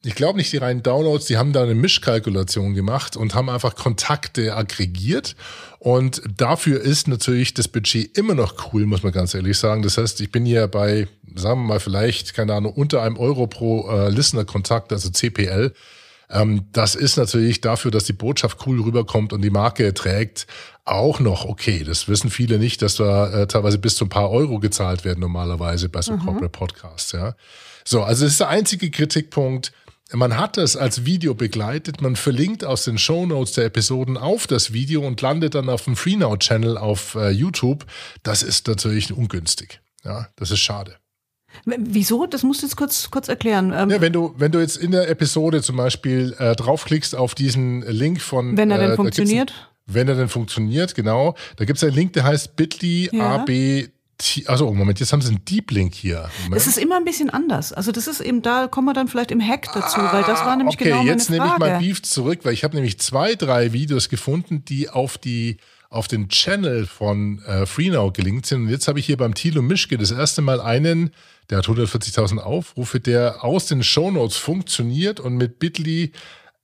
ich 0.04 0.14
glaube 0.14 0.38
nicht 0.38 0.52
die 0.52 0.58
reinen 0.58 0.82
Downloads, 0.82 1.26
die 1.26 1.36
haben 1.36 1.52
da 1.52 1.62
eine 1.62 1.74
Mischkalkulation 1.74 2.74
gemacht 2.74 3.16
und 3.16 3.34
haben 3.34 3.48
einfach 3.48 3.74
Kontakte 3.74 4.54
aggregiert. 4.54 5.34
Und 5.78 6.22
dafür 6.36 6.80
ist 6.80 7.08
natürlich 7.08 7.54
das 7.54 7.68
Budget 7.68 8.16
immer 8.16 8.34
noch 8.34 8.72
cool, 8.72 8.86
muss 8.86 9.02
man 9.02 9.12
ganz 9.12 9.34
ehrlich 9.34 9.58
sagen. 9.58 9.82
Das 9.82 9.98
heißt, 9.98 10.20
ich 10.20 10.30
bin 10.30 10.44
hier 10.44 10.66
bei, 10.68 11.08
sagen 11.34 11.60
wir 11.60 11.68
mal, 11.68 11.80
vielleicht, 11.80 12.34
keine 12.34 12.54
Ahnung, 12.54 12.72
unter 12.72 13.02
einem 13.02 13.16
Euro 13.16 13.46
pro 13.46 13.88
äh, 13.90 14.08
Listener-Kontakt, 14.10 14.92
also 14.92 15.10
CPL. 15.10 15.72
Ähm, 16.30 16.66
das 16.72 16.94
ist 16.94 17.16
natürlich 17.16 17.60
dafür, 17.60 17.90
dass 17.90 18.04
die 18.04 18.12
Botschaft 18.12 18.66
cool 18.66 18.80
rüberkommt 18.80 19.32
und 19.32 19.42
die 19.42 19.50
Marke 19.50 19.92
trägt, 19.94 20.46
auch 20.84 21.20
noch 21.20 21.44
okay. 21.44 21.84
Das 21.84 22.08
wissen 22.08 22.30
viele 22.30 22.58
nicht, 22.58 22.82
dass 22.82 22.96
da 22.96 23.42
äh, 23.42 23.46
teilweise 23.46 23.78
bis 23.78 23.96
zu 23.96 24.04
ein 24.04 24.10
paar 24.10 24.30
Euro 24.30 24.58
gezahlt 24.58 25.04
werden 25.04 25.20
normalerweise 25.20 25.88
bei 25.88 26.02
so 26.02 26.16
Corporate 26.16 26.50
Podcasts. 26.50 27.12
Ja. 27.12 27.36
So, 27.84 28.02
also 28.02 28.24
das 28.24 28.32
ist 28.32 28.40
der 28.40 28.48
einzige 28.48 28.90
Kritikpunkt. 28.90 29.72
Man 30.14 30.36
hat 30.38 30.56
das 30.56 30.76
als 30.76 31.04
Video 31.04 31.34
begleitet, 31.34 32.00
man 32.00 32.14
verlinkt 32.14 32.64
aus 32.64 32.84
den 32.84 32.98
Shownotes 32.98 33.54
der 33.54 33.64
Episoden 33.64 34.16
auf 34.16 34.46
das 34.46 34.72
Video 34.72 35.04
und 35.04 35.20
landet 35.20 35.56
dann 35.56 35.68
auf 35.68 35.84
dem 35.84 35.96
FreeNow-Channel 35.96 36.78
auf 36.78 37.16
äh, 37.16 37.30
YouTube. 37.30 37.84
Das 38.22 38.42
ist 38.44 38.68
natürlich 38.68 39.12
ungünstig. 39.12 39.80
Ja, 40.04 40.28
das 40.36 40.50
ist 40.52 40.60
schade. 40.60 40.96
Wieso? 41.64 42.26
Das 42.26 42.42
musst 42.42 42.62
du 42.62 42.66
jetzt 42.66 42.76
kurz, 42.76 43.10
kurz 43.10 43.28
erklären. 43.28 43.72
Ähm, 43.74 43.90
Ja, 43.90 44.00
wenn 44.00 44.12
du, 44.12 44.34
wenn 44.36 44.52
du 44.52 44.60
jetzt 44.60 44.76
in 44.76 44.90
der 44.90 45.08
Episode 45.08 45.62
zum 45.62 45.76
Beispiel 45.76 46.34
äh, 46.38 46.54
draufklickst 46.54 47.14
auf 47.14 47.34
diesen 47.34 47.82
Link 47.82 48.20
von. 48.20 48.56
Wenn 48.56 48.70
er 48.70 48.78
denn 48.78 48.92
äh, 48.92 48.96
funktioniert? 48.96 49.52
Wenn 49.86 50.08
er 50.08 50.14
denn 50.14 50.28
funktioniert, 50.28 50.94
genau. 50.94 51.34
Da 51.56 51.64
gibt 51.64 51.76
es 51.76 51.84
einen 51.84 51.94
Link, 51.94 52.12
der 52.14 52.24
heißt 52.24 52.56
bit.ly 52.56 53.10
Ja. 53.12 53.36
AB. 53.36 53.88
Also 54.46 54.72
Moment, 54.72 55.00
jetzt 55.00 55.12
haben 55.12 55.20
sie 55.22 55.28
einen 55.28 55.44
Deep 55.44 55.70
Link 55.70 55.94
hier. 55.94 56.28
Moment. 56.44 56.56
Das 56.56 56.66
ist 56.66 56.78
immer 56.78 56.96
ein 56.96 57.04
bisschen 57.04 57.30
anders. 57.30 57.72
Also 57.72 57.92
das 57.92 58.06
ist 58.06 58.20
eben, 58.20 58.42
da 58.42 58.68
kommen 58.68 58.86
wir 58.86 58.94
dann 58.94 59.08
vielleicht 59.08 59.30
im 59.30 59.40
Hack 59.40 59.68
dazu, 59.74 60.00
weil 60.00 60.22
das 60.22 60.44
war 60.44 60.56
nämlich 60.56 60.76
Ah, 60.76 60.80
okay, 60.80 60.84
genau 60.84 60.98
meine 60.98 61.10
jetzt 61.10 61.30
nehme 61.30 61.44
ich 61.46 61.50
Frage. 61.52 61.64
mein 61.64 61.78
Beef 61.80 62.02
zurück, 62.02 62.40
weil 62.44 62.52
ich 62.52 62.64
habe 62.64 62.74
nämlich 62.76 62.98
zwei, 62.98 63.34
drei 63.34 63.72
Videos 63.72 64.08
gefunden, 64.08 64.64
die 64.64 64.88
auf 64.88 65.18
die 65.18 65.58
auf 65.90 66.08
den 66.08 66.28
Channel 66.28 66.86
von 66.86 67.40
äh, 67.46 67.66
FreeNow 67.66 68.12
gelinkt 68.12 68.46
sind. 68.46 68.62
Und 68.62 68.68
jetzt 68.68 68.88
habe 68.88 68.98
ich 68.98 69.06
hier 69.06 69.16
beim 69.16 69.34
Thilo 69.34 69.62
Mischke 69.62 69.96
das 69.96 70.10
erste 70.10 70.42
Mal 70.42 70.60
einen, 70.60 71.10
der 71.50 71.58
hat 71.58 71.66
140.000 71.66 72.38
Aufrufe, 72.38 72.98
der 72.98 73.44
aus 73.44 73.66
den 73.66 73.84
Shownotes 73.84 74.36
funktioniert 74.36 75.20
und 75.20 75.36
mit 75.36 75.60
Bitly 75.60 76.10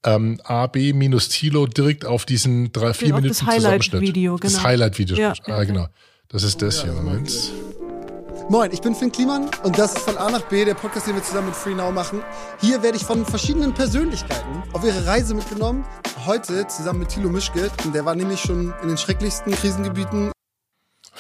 ähm, 0.05 0.41
AB 0.43 0.95
minus 0.95 1.29
Tilo 1.29 1.67
direkt 1.67 2.05
auf 2.05 2.25
diesen 2.25 2.73
drei, 2.73 2.93
vier 2.93 3.15
Minuten 3.15 3.29
das 3.29 3.47
Highlight-Video, 3.47 4.37
Das 4.37 4.55
genau. 4.55 4.65
Highlight-Video. 4.65 5.17
Ja, 5.17 5.33
ah, 5.45 5.49
ja, 5.49 5.65
genau. 5.65 5.87
Das 6.33 6.45
ist 6.45 6.63
das 6.63 6.83
hier. 6.83 6.93
Moment. 6.93 7.53
Moin, 8.49 8.71
ich 8.71 8.81
bin 8.81 8.95
Finn 8.95 9.11
Kliman 9.11 9.51
und 9.65 9.79
das 9.79 9.95
ist 9.95 10.03
von 10.03 10.17
A 10.17 10.31
nach 10.31 10.43
B, 10.43 10.65
der 10.65 10.75
Podcast, 10.75 11.09
den 11.09 11.17
wir 11.17 11.25
zusammen 11.25 11.49
mit 11.49 11.57
FreeNow 11.57 11.93
machen. 11.93 12.23
Hier 12.61 12.83
werde 12.85 12.97
ich 12.97 13.05
von 13.05 13.27
verschiedenen 13.27 13.75
Persönlichkeiten 13.75 14.63
auf 14.73 14.85
ihre 14.85 15.07
Reise 15.07 15.35
mitgenommen. 15.35 15.85
Heute 16.27 16.69
zusammen 16.69 17.01
mit 17.01 17.09
Thilo 17.09 17.31
Mischke, 17.31 17.69
der 17.93 18.05
war 18.05 18.15
nämlich 18.15 18.41
schon 18.41 18.73
in 18.83 18.89
den 18.89 18.97
schrecklichsten 18.97 19.53
Krisengebieten. 19.53 20.31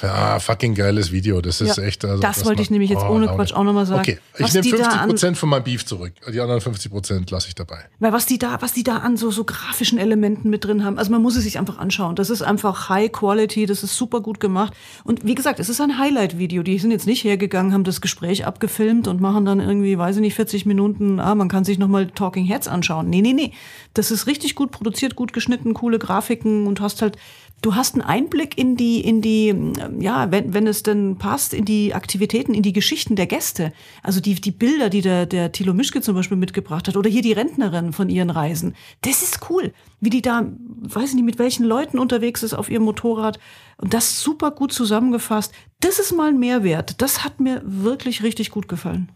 Ja, 0.02 0.38
fucking 0.38 0.74
geiles 0.74 1.12
Video. 1.12 1.40
Das 1.40 1.60
ist 1.60 1.76
Ja, 1.76 1.84
echt. 1.84 2.04
Also, 2.04 2.20
das 2.20 2.44
wollte 2.44 2.62
ich 2.62 2.70
nämlich 2.70 2.90
jetzt 2.90 3.02
oh, 3.02 3.14
ohne 3.14 3.26
Laune. 3.26 3.36
Quatsch 3.36 3.52
auch 3.52 3.64
noch 3.64 3.72
mal 3.72 3.86
sagen. 3.86 4.00
Okay, 4.00 4.18
ich 4.38 4.52
nehme 4.52 4.62
die 4.62 4.70
da 4.70 4.76
50 4.78 5.00
an- 5.00 5.08
Prozent 5.08 5.38
von 5.38 5.48
meinem 5.48 5.64
Beef 5.64 5.84
zurück. 5.84 6.12
Die 6.32 6.40
anderen 6.40 6.60
50 6.60 6.90
Prozent 6.90 7.30
lasse 7.30 7.48
ich 7.48 7.54
dabei. 7.54 7.84
Weil 7.98 8.12
was 8.12 8.26
die 8.26 8.38
da, 8.38 8.60
was 8.60 8.72
die 8.72 8.82
da 8.82 8.98
an 8.98 9.16
so, 9.16 9.30
so 9.30 9.44
grafischen 9.44 9.98
Elementen 9.98 10.50
mit 10.50 10.64
drin 10.64 10.84
haben, 10.84 10.98
also 10.98 11.10
man 11.10 11.22
muss 11.22 11.36
es 11.36 11.44
sich 11.44 11.58
einfach 11.58 11.78
anschauen. 11.78 12.16
Das 12.16 12.30
ist 12.30 12.42
einfach 12.42 12.88
High 12.88 13.12
Quality, 13.12 13.66
das 13.66 13.82
ist 13.82 13.96
super 13.96 14.20
gut 14.20 14.40
gemacht. 14.40 14.72
Und 15.04 15.24
wie 15.24 15.34
gesagt, 15.34 15.60
es 15.60 15.68
ist 15.68 15.80
ein 15.80 15.98
Highlight-Video. 15.98 16.62
Die 16.62 16.78
sind 16.78 16.90
jetzt 16.90 17.06
nicht 17.06 17.24
hergegangen, 17.24 17.72
haben 17.72 17.84
das 17.84 18.00
Gespräch 18.00 18.46
abgefilmt 18.46 19.08
und 19.08 19.20
machen 19.20 19.44
dann 19.44 19.60
irgendwie, 19.60 19.98
weiß 19.98 20.16
ich 20.16 20.22
nicht, 20.22 20.34
40 20.34 20.66
Minuten, 20.66 21.20
ah, 21.20 21.34
man 21.34 21.48
kann 21.48 21.64
sich 21.64 21.78
nochmal 21.78 22.06
Talking 22.08 22.44
Heads 22.44 22.68
anschauen. 22.68 23.08
Nee, 23.10 23.20
nee, 23.20 23.32
nee. 23.32 23.52
Das 23.94 24.10
ist 24.10 24.26
richtig 24.26 24.54
gut 24.54 24.70
produziert, 24.70 25.16
gut 25.16 25.32
geschnitten, 25.32 25.74
coole 25.74 25.98
Grafiken 25.98 26.66
und 26.66 26.80
hast 26.80 27.02
halt, 27.02 27.16
du 27.62 27.74
hast 27.74 27.94
einen 27.94 28.02
Einblick 28.02 28.56
in 28.58 28.76
die, 28.76 29.00
in 29.00 29.20
die, 29.20 29.48
ähm, 29.48 30.00
ja, 30.00 30.30
wenn, 30.30 30.54
wenn 30.54 30.66
es 30.66 30.82
denn 30.82 31.16
passt, 31.16 31.54
in 31.54 31.64
die 31.64 31.94
Aktivitäten, 31.94 32.54
in 32.54 32.62
die 32.62 32.72
Geschichten 32.72 33.16
der 33.16 33.26
Gäste. 33.26 33.72
Also 34.02 34.20
die, 34.20 34.34
die 34.34 34.50
Bilder, 34.50 34.90
die 34.90 35.02
der, 35.02 35.26
der 35.26 35.52
Thilo 35.52 35.74
Mischke 35.74 36.00
zum 36.00 36.14
Beispiel 36.14 36.36
mitgebracht 36.36 36.88
hat 36.88 36.96
oder 36.96 37.10
hier 37.10 37.22
die 37.22 37.32
Rentnerin 37.32 37.92
von 37.92 38.08
ihren 38.08 38.30
Reisen. 38.30 38.74
Das 39.02 39.22
ist 39.22 39.50
cool, 39.50 39.72
wie 40.00 40.10
die 40.10 40.22
da, 40.22 40.46
weiß 40.82 41.10
ich 41.10 41.14
nicht, 41.14 41.24
mit 41.24 41.38
welchen 41.38 41.64
Leuten 41.64 41.98
unterwegs 41.98 42.42
ist 42.42 42.54
auf 42.54 42.70
ihrem 42.70 42.84
Motorrad. 42.84 43.38
Und 43.76 43.94
das 43.94 44.20
super 44.20 44.50
gut 44.50 44.72
zusammengefasst. 44.72 45.52
Das 45.80 45.98
ist 45.98 46.12
mal 46.12 46.28
ein 46.28 46.38
Mehrwert. 46.38 47.00
Das 47.00 47.24
hat 47.24 47.40
mir 47.40 47.62
wirklich 47.64 48.22
richtig 48.22 48.50
gut 48.50 48.68
gefallen. 48.68 49.10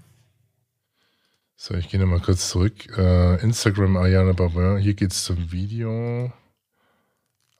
So, 1.56 1.74
ich 1.74 1.88
gehe 1.88 2.00
nochmal 2.00 2.20
kurz 2.20 2.48
zurück. 2.48 2.74
Äh, 2.96 3.40
Instagram 3.42 3.96
Ariana 3.96 4.32
Barber. 4.32 4.78
Hier 4.78 4.94
geht's 4.94 5.24
zum 5.24 5.52
Video. 5.52 6.32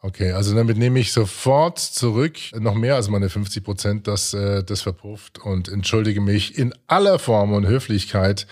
Okay, 0.05 0.33
also 0.33 0.55
damit 0.55 0.77
nehme 0.77 0.99
ich 1.01 1.13
sofort 1.13 1.79
zurück, 1.79 2.37
noch 2.53 2.75
mehr 2.75 2.97
als 2.97 3.09
meine 3.09 3.31
50 3.31 3.65
Prozent, 3.65 4.07
dass 4.07 4.35
äh, 4.35 4.63
das 4.63 4.83
verpufft 4.83 5.39
und 5.39 5.69
entschuldige 5.69 6.21
mich 6.21 6.59
in 6.59 6.75
aller 6.87 7.19
Form 7.19 7.55
und 7.55 7.67
Höflichkeit 7.67 8.47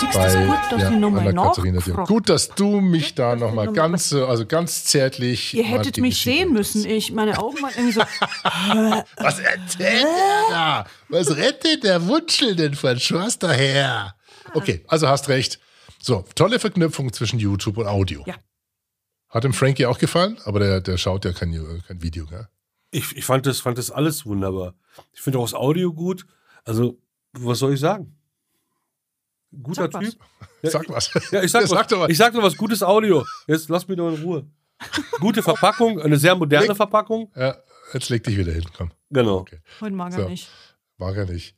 Siehst 0.00 0.14
du 0.14 0.18
bei 0.18 0.24
das 0.24 0.34
gut, 0.34 0.72
dass 0.72 0.82
ja, 0.82 0.88
Anna-Katharina 0.88 1.78
Dier. 1.78 1.92
nachfragt? 1.92 2.08
Gut, 2.08 2.28
dass 2.28 2.48
du 2.48 2.80
mich 2.80 3.14
da 3.14 3.36
nochmal 3.36 3.66
noch 3.66 3.72
mal- 3.72 3.80
ganz, 3.80 4.10
äh, 4.10 4.22
also 4.22 4.44
ganz 4.44 4.86
zärtlich. 4.86 5.54
Ihr 5.54 5.62
hättet 5.62 5.98
mich 5.98 6.20
sehen 6.20 6.52
müssen. 6.52 6.84
Ich, 6.84 7.12
meine 7.12 7.38
Augen 7.38 7.62
waren 7.62 7.72
irgendwie 7.76 7.92
so, 7.92 8.00
Was 9.18 9.38
erzählt 9.38 9.78
der 9.78 10.50
da? 10.50 10.86
Was 11.08 11.36
rettet 11.36 11.84
der 11.84 12.08
Wunschel 12.08 12.56
denn 12.56 12.74
von 12.74 12.98
Schwester 12.98 13.52
her? 13.52 14.16
Okay, 14.52 14.84
also 14.88 15.06
hast 15.06 15.28
recht. 15.28 15.60
So, 16.00 16.24
tolle 16.34 16.58
Verknüpfung 16.58 17.12
zwischen 17.12 17.38
YouTube 17.38 17.76
und 17.78 17.86
Audio. 17.86 18.24
Ja. 18.26 18.34
Hat 19.28 19.44
dem 19.44 19.52
Frankie 19.52 19.86
auch 19.86 19.98
gefallen, 19.98 20.38
aber 20.44 20.58
der, 20.60 20.80
der 20.80 20.96
schaut 20.96 21.24
ja 21.24 21.32
kein, 21.32 21.52
kein 21.86 22.02
Video, 22.02 22.24
gell? 22.26 22.48
Ich, 22.90 23.14
ich 23.16 23.24
fand, 23.24 23.44
das, 23.46 23.60
fand 23.60 23.76
das 23.76 23.90
alles 23.90 24.24
wunderbar. 24.24 24.74
Ich 25.12 25.20
finde 25.20 25.38
auch 25.38 25.44
das 25.44 25.54
Audio 25.54 25.92
gut. 25.92 26.26
Also, 26.64 26.98
was 27.32 27.58
soll 27.58 27.74
ich 27.74 27.80
sagen? 27.80 28.16
Guter 29.62 29.82
Sag 29.90 29.94
was. 29.94 30.10
Typ. 30.10 30.20
Ja, 30.62 30.70
Sag 30.70 30.88
was. 30.88 31.10
Ja, 31.30 31.42
ich 31.42 31.50
sag, 31.50 31.62
Ja, 31.68 31.70
was, 31.76 31.86
doch 31.86 31.98
mal. 31.98 32.10
ich 32.10 32.16
sag 32.18 32.32
doch 32.32 32.42
was, 32.42 32.56
gutes 32.56 32.82
Audio. 32.82 33.24
Jetzt 33.46 33.68
lass 33.68 33.86
mich 33.88 33.96
doch 33.98 34.08
in 34.14 34.22
Ruhe. 34.22 34.46
Gute 35.20 35.42
Verpackung, 35.42 36.00
eine 36.00 36.16
sehr 36.18 36.34
moderne 36.36 36.66
Leg- 36.68 36.76
Verpackung. 36.76 37.30
Ja, 37.34 37.56
jetzt 37.92 38.08
leg 38.10 38.22
dich 38.24 38.36
wieder 38.36 38.52
hin, 38.52 38.64
komm. 38.76 38.90
Genau. 39.10 39.44
heute 39.80 39.94
mag 39.94 40.12
er 40.12 40.22
So. 40.22 40.28
nicht. 40.28 40.48
Mag 40.98 41.16
er 41.16 41.26
nicht. 41.26 41.54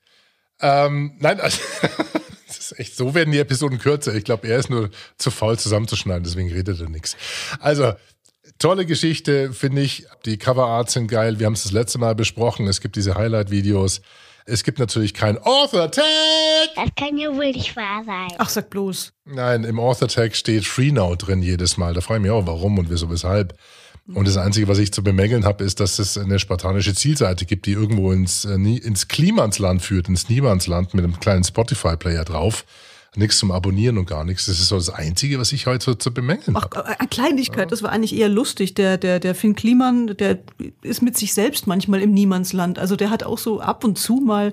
Ähm, 0.60 1.16
nein, 1.20 1.40
also, 1.40 1.60
das 2.56 2.72
ist 2.72 2.78
echt, 2.78 2.96
so 2.96 3.14
werden 3.14 3.32
die 3.32 3.38
Episoden 3.38 3.78
kürzer. 3.78 4.14
Ich 4.14 4.24
glaube, 4.24 4.48
er 4.48 4.58
ist 4.58 4.70
nur 4.70 4.90
zu 5.18 5.30
faul 5.30 5.58
zusammenzuschneiden, 5.58 6.24
deswegen 6.24 6.50
redet 6.50 6.80
er 6.80 6.88
nichts. 6.88 7.16
Also, 7.60 7.94
tolle 8.58 8.86
Geschichte, 8.86 9.52
finde 9.52 9.82
ich. 9.82 10.06
Die 10.24 10.38
Coverarts 10.38 10.92
sind 10.94 11.08
geil. 11.08 11.38
Wir 11.38 11.46
haben 11.46 11.54
es 11.54 11.62
das 11.62 11.72
letzte 11.72 11.98
Mal 11.98 12.14
besprochen. 12.14 12.66
Es 12.66 12.80
gibt 12.80 12.96
diese 12.96 13.14
Highlight-Videos. 13.14 14.00
Es 14.46 14.64
gibt 14.64 14.78
natürlich 14.78 15.14
kein 15.14 15.38
Author-Tag. 15.38 16.04
Das 16.74 16.88
kann 16.96 17.16
ja 17.18 17.28
wohl 17.34 17.52
nicht 17.52 17.76
wahr 17.76 18.02
sein. 18.04 18.28
Ach, 18.38 18.48
sag 18.48 18.70
bloß. 18.70 19.12
Nein, 19.24 19.64
im 19.64 19.78
Author-Tag 19.78 20.34
steht 20.34 20.64
FreeNow 20.64 21.16
drin 21.16 21.42
jedes 21.42 21.76
Mal. 21.76 21.94
Da 21.94 22.00
frage 22.00 22.18
ich 22.18 22.22
mich 22.22 22.30
auch, 22.32 22.46
warum 22.46 22.78
und 22.78 22.90
wieso, 22.90 23.10
weshalb. 23.10 23.54
Und 24.14 24.26
das 24.26 24.36
Einzige, 24.36 24.68
was 24.68 24.78
ich 24.78 24.92
zu 24.92 25.02
bemängeln 25.02 25.44
habe, 25.44 25.64
ist, 25.64 25.80
dass 25.80 25.98
es 25.98 26.18
eine 26.18 26.38
spartanische 26.38 26.94
Zielseite 26.94 27.44
gibt, 27.44 27.66
die 27.66 27.72
irgendwo 27.72 28.12
ins, 28.12 28.44
äh, 28.44 28.54
ins 28.54 29.08
Klimansland 29.08 29.82
führt, 29.82 30.08
ins 30.08 30.28
Niemandsland 30.28 30.94
mit 30.94 31.04
einem 31.04 31.18
kleinen 31.20 31.44
Spotify-Player 31.44 32.24
drauf. 32.24 32.64
Nichts 33.16 33.38
zum 33.38 33.50
Abonnieren 33.50 33.98
und 33.98 34.06
gar 34.06 34.24
nichts. 34.24 34.46
Das 34.46 34.60
ist 34.60 34.68
so 34.68 34.76
das 34.76 34.88
Einzige, 34.88 35.40
was 35.40 35.52
ich 35.52 35.66
heute 35.66 35.98
zu 35.98 36.14
bemängeln 36.14 36.56
habe. 36.56 36.76
äh, 36.76 36.96
eine 36.98 37.08
Kleinigkeit, 37.08 37.72
das 37.72 37.82
war 37.82 37.90
eigentlich 37.90 38.14
eher 38.14 38.28
lustig. 38.28 38.74
Der, 38.74 38.98
der, 38.98 39.18
der 39.18 39.34
Finn 39.34 39.56
Kliman, 39.56 40.16
der 40.16 40.38
ist 40.82 41.02
mit 41.02 41.16
sich 41.16 41.34
selbst 41.34 41.66
manchmal 41.66 42.02
im 42.02 42.12
Niemandsland. 42.12 42.78
Also 42.78 42.94
der 42.94 43.10
hat 43.10 43.24
auch 43.24 43.38
so 43.38 43.60
ab 43.60 43.82
und 43.82 43.98
zu 43.98 44.16
mal, 44.16 44.52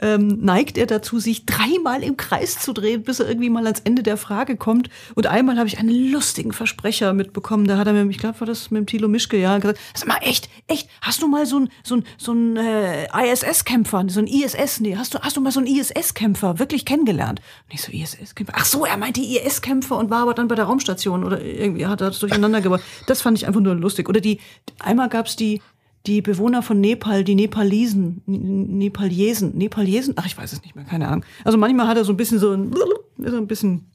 ähm, 0.00 0.38
neigt 0.40 0.78
er 0.78 0.86
dazu, 0.86 1.18
sich 1.18 1.46
dreimal 1.46 2.02
im 2.02 2.16
Kreis 2.16 2.58
zu 2.58 2.72
drehen, 2.72 3.02
bis 3.02 3.20
er 3.20 3.28
irgendwie 3.28 3.50
mal 3.50 3.64
ans 3.64 3.80
Ende 3.80 4.02
der 4.02 4.16
Frage 4.16 4.56
kommt. 4.56 4.90
Und 5.14 5.26
einmal 5.26 5.56
habe 5.56 5.68
ich 5.68 5.78
einen 5.78 6.10
lustigen 6.10 6.52
Versprecher 6.52 7.12
mitbekommen. 7.12 7.66
Da 7.66 7.78
hat 7.78 7.86
er 7.86 7.92
mir, 7.92 8.08
ich 8.10 8.18
glaube, 8.18 8.40
war 8.40 8.46
das 8.46 8.70
mit 8.70 8.80
dem 8.80 8.86
Thilo 8.86 9.08
Mischke, 9.08 9.38
ja, 9.38 9.56
gesagt, 9.58 9.78
sag 9.94 10.08
mal, 10.08 10.18
echt, 10.22 10.48
echt, 10.66 10.88
hast 11.00 11.22
du 11.22 11.28
mal 11.28 11.46
so 11.46 11.60
ein, 11.60 11.68
so 11.82 11.96
ein, 11.96 12.04
so 12.18 12.32
ein 12.32 12.56
äh, 12.56 13.32
ISS-Kämpfer, 13.32 14.04
so 14.08 14.20
ein 14.20 14.26
ISS, 14.26 14.80
nee, 14.80 14.96
hast 14.96 15.14
du, 15.14 15.20
hast 15.20 15.36
du 15.36 15.40
mal 15.40 15.52
so 15.52 15.60
einen 15.60 15.68
ISS-Kämpfer 15.68 16.58
wirklich 16.58 16.84
kennengelernt? 16.84 17.40
Und 17.68 17.74
ich 17.74 17.82
so, 17.82 17.92
ISS-Kämpfer? 17.92 18.54
Ach 18.56 18.64
so, 18.64 18.84
er 18.84 18.96
meinte 18.96 19.20
IS-Kämpfer 19.20 19.96
und 19.96 20.10
war 20.10 20.22
aber 20.22 20.34
dann 20.34 20.48
bei 20.48 20.54
der 20.54 20.64
Raumstation 20.64 21.24
oder 21.24 21.40
irgendwie 21.40 21.86
hat 21.86 22.00
er 22.00 22.08
das 22.08 22.18
durcheinander 22.18 22.60
gebracht. 22.60 22.82
Das 23.06 23.22
fand 23.22 23.38
ich 23.38 23.46
einfach 23.46 23.60
nur 23.60 23.74
lustig. 23.74 24.08
Oder 24.08 24.20
die, 24.20 24.40
einmal 24.78 25.08
gab's 25.08 25.36
die, 25.36 25.60
die 26.06 26.20
Bewohner 26.20 26.62
von 26.62 26.80
Nepal, 26.80 27.24
die 27.24 27.34
Nepalesen, 27.34 28.22
Nepaliesen, 28.26 29.56
Nepaliesen, 29.56 30.14
ach, 30.16 30.26
ich 30.26 30.36
weiß 30.36 30.52
es 30.52 30.62
nicht 30.62 30.76
mehr, 30.76 30.84
keine 30.84 31.08
Ahnung. 31.08 31.24
Also 31.44 31.56
manchmal 31.56 31.88
hat 31.88 31.96
er 31.96 32.04
so 32.04 32.12
ein 32.12 32.16
bisschen 32.16 32.38
so 32.38 32.52
ein, 32.52 32.74
er 33.22 33.32
ein 33.34 33.46
bisschen 33.46 33.90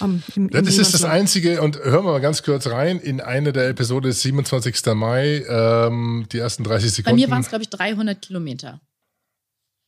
am, 0.00 0.22
im, 0.34 0.48
Ja, 0.50 0.58
im 0.60 0.64
das 0.64 0.78
ist 0.78 0.94
das. 0.94 1.04
Einzige, 1.04 1.60
und 1.62 1.76
hören 1.78 2.04
wir 2.04 2.12
mal 2.12 2.20
ganz 2.20 2.42
kurz 2.42 2.66
rein, 2.68 2.98
in 2.98 3.20
eine 3.20 3.52
der 3.52 3.68
Episode 3.68 4.12
27. 4.12 4.86
Mai, 4.94 5.44
ähm, 5.48 6.26
die 6.32 6.38
ersten 6.38 6.64
30 6.64 6.90
Bei 6.90 6.94
Sekunden. 6.96 7.20
mir 7.20 7.30
waren 7.30 7.40
es, 7.42 7.48
glaube 7.48 7.62
ich, 7.62 7.70
300 7.70 8.20
Kilometer. 8.20 8.80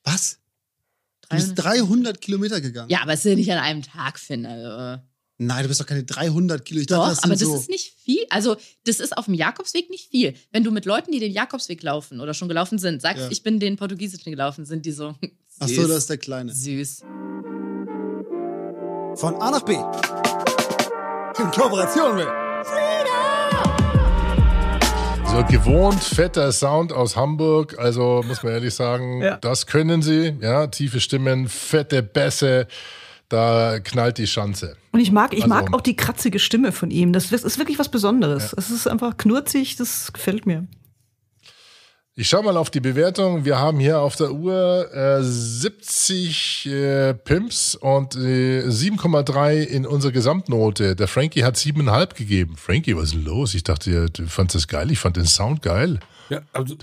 Was? 0.05 0.39
Du 1.29 1.37
bist 1.37 1.59
300 1.59 1.91
300 1.91 2.21
Kilometer 2.21 2.61
gegangen? 2.61 2.89
Ja, 2.91 3.03
aber 3.03 3.13
es 3.13 3.25
ist 3.25 3.31
ja 3.31 3.37
nicht 3.37 3.53
an 3.53 3.59
einem 3.59 3.83
Tag, 3.83 4.19
Finn. 4.19 4.47
Also, 4.47 4.67
äh, 4.69 4.99
Nein, 5.43 5.63
du 5.63 5.69
bist 5.69 5.81
doch 5.81 5.87
keine 5.87 6.05
300 6.05 6.63
Kilo. 6.67 6.81
Ich 6.83 6.87
doch, 6.87 6.99
dachte, 6.99 7.15
das 7.15 7.25
aber 7.25 7.33
das 7.33 7.41
so. 7.41 7.55
ist 7.57 7.71
nicht 7.71 7.95
viel. 8.05 8.27
Also, 8.29 8.57
das 8.85 9.01
ist 9.01 9.17
auf 9.17 9.25
dem 9.25 9.33
Jakobsweg 9.33 9.89
nicht 9.89 10.11
viel. 10.11 10.35
Wenn 10.53 10.65
du 10.65 10.71
mit 10.71 10.85
Leuten, 10.85 11.13
die 11.13 11.19
den 11.19 11.33
Jakobsweg 11.33 11.83
laufen 11.83 12.21
oder 12.21 12.35
schon 12.35 12.49
gelaufen 12.49 12.77
sind, 12.79 13.01
sagst, 13.01 13.23
Ja. 13.23 13.31
ich 13.31 13.43
bin 13.43 13.59
den 13.59 13.77
Portugiesischen 13.77 14.31
gelaufen, 14.33 14.67
sind 14.67 14.85
die 14.85 14.93
so. 14.93 15.15
Süß, 15.23 15.31
Ach 15.61 15.69
so, 15.69 15.89
das 15.89 15.97
ist 15.99 16.11
der 16.11 16.19
Kleine. 16.19 16.53
Süß. 16.53 17.01
Von 19.15 19.35
A 19.41 19.51
nach 19.51 19.63
B. 19.63 19.73
In 19.73 21.51
Kooperation 21.53 22.17
mit. 22.17 22.29
So 25.27 25.45
gewohnt 25.45 26.03
fetter 26.03 26.53
Sound 26.53 26.93
aus 26.93 27.17
Hamburg, 27.17 27.79
also 27.79 28.23
muss 28.27 28.43
man 28.43 28.53
ehrlich 28.53 28.75
sagen, 28.75 29.23
Ja. 29.23 29.37
das 29.39 29.67
können 29.67 30.03
sie, 30.03 30.35
ja, 30.43 30.67
tiefe 30.67 31.01
Stimmen, 31.01 31.49
fette 31.49 32.03
Bässe, 32.03 32.67
da 33.29 33.79
knallt 33.79 34.19
die 34.19 34.27
Schanze. 34.27 34.77
Und 34.93 35.01
ich 35.01 35.13
mag, 35.13 35.33
ich 35.35 35.45
Also- 35.45 35.55
mag 35.55 35.73
auch 35.75 35.81
die 35.81 35.95
kratzige 35.97 36.39
Stimme 36.39 36.73
von 36.73 36.91
ihm. 36.91 37.13
Das 37.13 37.31
ist 37.33 37.59
wirklich 37.59 37.79
was 37.79 37.89
Besonderes. 37.91 38.53
Es 38.57 38.71
ist 38.71 38.89
einfach 38.89 39.17
knurzig, 39.17 39.77
das 39.77 40.13
gefällt 40.13 40.47
mir. 40.47 40.67
Ich 42.17 42.29
schau 42.29 42.43
mal 42.43 42.57
auf 42.57 42.71
die 42.71 42.81
Bewertung. 42.81 43.45
Wir 43.45 43.59
haben 43.59 43.79
hier 43.79 44.01
auf 44.01 44.17
der 44.17 44.33
Uhr 44.33 44.93
äh, 44.93 45.23
70 45.23 46.67
äh, 46.67 47.15
Pimps 47.15 47.77
und 47.77 48.15
äh, 48.17 48.63
7,3 48.67 49.63
in 49.63 49.87
unserer 49.87 50.13
Gesamtnote. 50.13 50.97
Der 50.97 51.09
Frankie 51.09 51.45
hat 51.45 51.57
7,5 51.57 52.15
gegeben. 52.17 52.57
Frankie, 52.57 52.97
was 52.97 53.05
ist 53.05 53.15
denn 53.15 53.25
los? 53.25 53.55
Ich 53.55 53.63
dachte, 53.63 54.11
du 54.11 54.27
fandest 54.27 54.57
das 54.57 54.69
geil. 54.69 54.91
Ich 54.91 54.99
fand 54.99 55.17
den 55.17 55.25
Sound 55.27 55.63
geil. 55.63 56.01
Ja, 56.29 56.43
also 56.53 56.75
äh, 56.75 56.79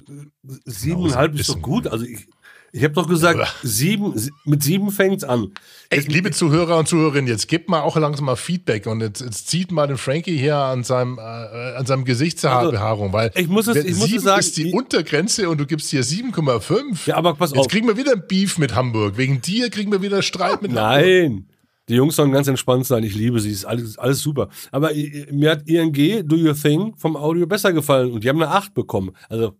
siebeneinhalb 0.65 1.37
ist 1.39 1.49
doch 1.49 1.61
gut. 1.61 1.87
Also 1.87 2.05
ich, 2.05 2.27
Ich 2.73 2.83
habe 2.83 2.93
doch 2.93 3.07
gesagt, 3.07 3.39
sieben, 3.63 4.13
mit 4.45 4.61
sieben 4.61 4.91
fängt's 4.91 5.23
an. 5.23 5.51
Ey, 5.89 6.01
liebe 6.01 6.31
Zuhörer 6.31 6.77
und 6.77 6.87
Zuhörerinnen, 6.87 7.27
jetzt 7.27 7.47
gebt 7.47 7.69
mal 7.69 7.81
auch 7.81 7.95
langsam 7.95 8.25
mal 8.25 8.35
Feedback 8.35 8.87
und 8.87 8.99
jetzt, 9.01 9.21
jetzt 9.21 9.47
zieht 9.47 9.71
mal 9.71 9.87
den 9.87 9.97
Frankie 9.97 10.37
hier 10.37 10.57
an 10.57 10.83
seinem, 10.83 11.17
äh, 11.17 11.21
an 11.21 11.85
seinem 11.85 12.03
Gesichtshaarbehaarung, 12.05 13.13
weil 13.13 13.29
Also, 13.29 13.39
ich 13.39 13.47
muss 13.47 13.67
es- 13.67 13.85
ich 13.85 13.95
muss 13.95 14.11
es 14.13 14.23
sagen, 14.23 14.39
ist 14.41 14.57
die 14.57 14.65
die- 14.65 14.73
Untergrenze 14.73 15.49
und 15.49 15.59
du 15.59 15.65
gibst 15.65 15.89
hier 15.89 16.03
7,5. 16.03 17.07
Ja, 17.07 17.15
aber 17.15 17.35
pass 17.35 17.51
Jetzt 17.51 17.59
auf. 17.59 17.67
kriegen 17.67 17.87
wir 17.87 17.97
wieder 17.97 18.11
ein 18.11 18.23
Beef 18.27 18.57
mit 18.57 18.75
Hamburg. 18.75 19.17
Wegen 19.17 19.41
dir 19.41 19.69
kriegen 19.69 19.91
wir 19.91 20.01
wieder 20.01 20.21
Streit 20.21 20.61
mit 20.61 20.71
Hamburg. 20.71 21.03
Nein. 21.03 21.45
Die 21.89 21.95
Jungs 21.95 22.17
sollen 22.17 22.33
ganz 22.33 22.49
entspannt 22.49 22.85
sein. 22.85 23.03
Ich 23.03 23.15
liebe 23.15 23.39
sie. 23.39 23.49
Ist 23.49 23.63
alles, 23.63 23.97
alles 23.97 24.19
super. 24.19 24.49
Aber 24.71 24.91
mir 25.31 25.51
hat 25.51 25.67
ING 25.69 25.93
Do 26.27 26.35
Your 26.35 26.53
Thing 26.53 26.93
vom 26.97 27.15
Audio 27.15 27.47
besser 27.47 27.71
gefallen 27.71 28.11
und 28.11 28.25
die 28.25 28.29
haben 28.29 28.41
eine 28.41 28.51
8 28.51 28.73
bekommen. 28.73 29.11
Also, 29.29 29.53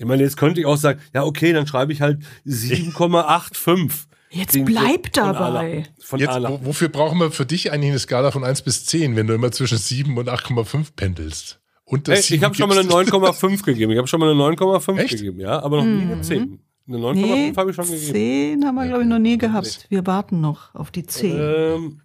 ich 0.00 0.06
meine, 0.06 0.22
jetzt 0.22 0.36
könnte 0.36 0.58
ich 0.60 0.66
auch 0.66 0.76
sagen, 0.76 0.98
ja, 1.14 1.22
okay, 1.24 1.52
dann 1.52 1.66
schreibe 1.66 1.92
ich 1.92 2.00
halt 2.00 2.18
7,85. 2.46 4.06
Jetzt 4.32 4.64
bleib 4.64 5.12
dabei. 5.12 5.38
aller- 5.38 5.82
Von 6.00 6.20
Jetzt, 6.20 6.28
aller. 6.30 6.50
wo, 6.50 6.66
wofür 6.66 6.88
brauchen 6.88 7.18
wir 7.18 7.30
für 7.32 7.46
dich 7.46 7.72
eigentlich 7.72 7.90
eine 7.90 7.98
Skala 7.98 8.30
von 8.30 8.44
1 8.44 8.62
bis 8.62 8.86
10, 8.86 9.16
wenn 9.16 9.26
du 9.26 9.34
immer 9.34 9.50
zwischen 9.50 9.78
7 9.78 10.16
und 10.16 10.28
8,5 10.28 10.94
pendelst? 10.94 11.60
Unter 11.84 12.12
Hey, 12.12 12.22
7 12.22 12.36
ich 12.38 12.44
habe 12.44 12.54
schon 12.54 12.68
mal 12.68 12.78
eine 12.78 12.86
gibst 12.88 13.12
du- 13.12 13.16
9,5 13.16 13.62
gegeben. 13.64 13.90
Ich 13.92 13.98
habe 13.98 14.06
schon 14.06 14.20
mal 14.20 14.30
eine 14.30 14.38
9,5 14.38 14.98
Echt? 14.98 15.10
gegeben, 15.18 15.40
ja, 15.40 15.60
aber 15.60 15.78
noch 15.78 15.84
nie 15.84 16.02
eine 16.12 16.20
10. 16.22 16.60
Eine 16.86 16.98
9,5 16.98 17.14
Nee, 17.26 17.52
habe 17.56 17.70
ich 17.70 17.76
schon 17.76 17.84
gegeben. 17.86 18.12
10 18.12 18.64
haben 18.64 18.74
wir, 18.76 18.86
glaube 18.86 19.02
ich, 19.02 19.08
noch 19.08 19.18
nie 19.18 19.36
gehabt. 19.38 19.86
Wir 19.88 20.06
warten 20.06 20.40
noch 20.40 20.74
auf 20.74 20.90
die 20.92 21.04
10. 21.04 21.36
Ähm, 21.36 22.00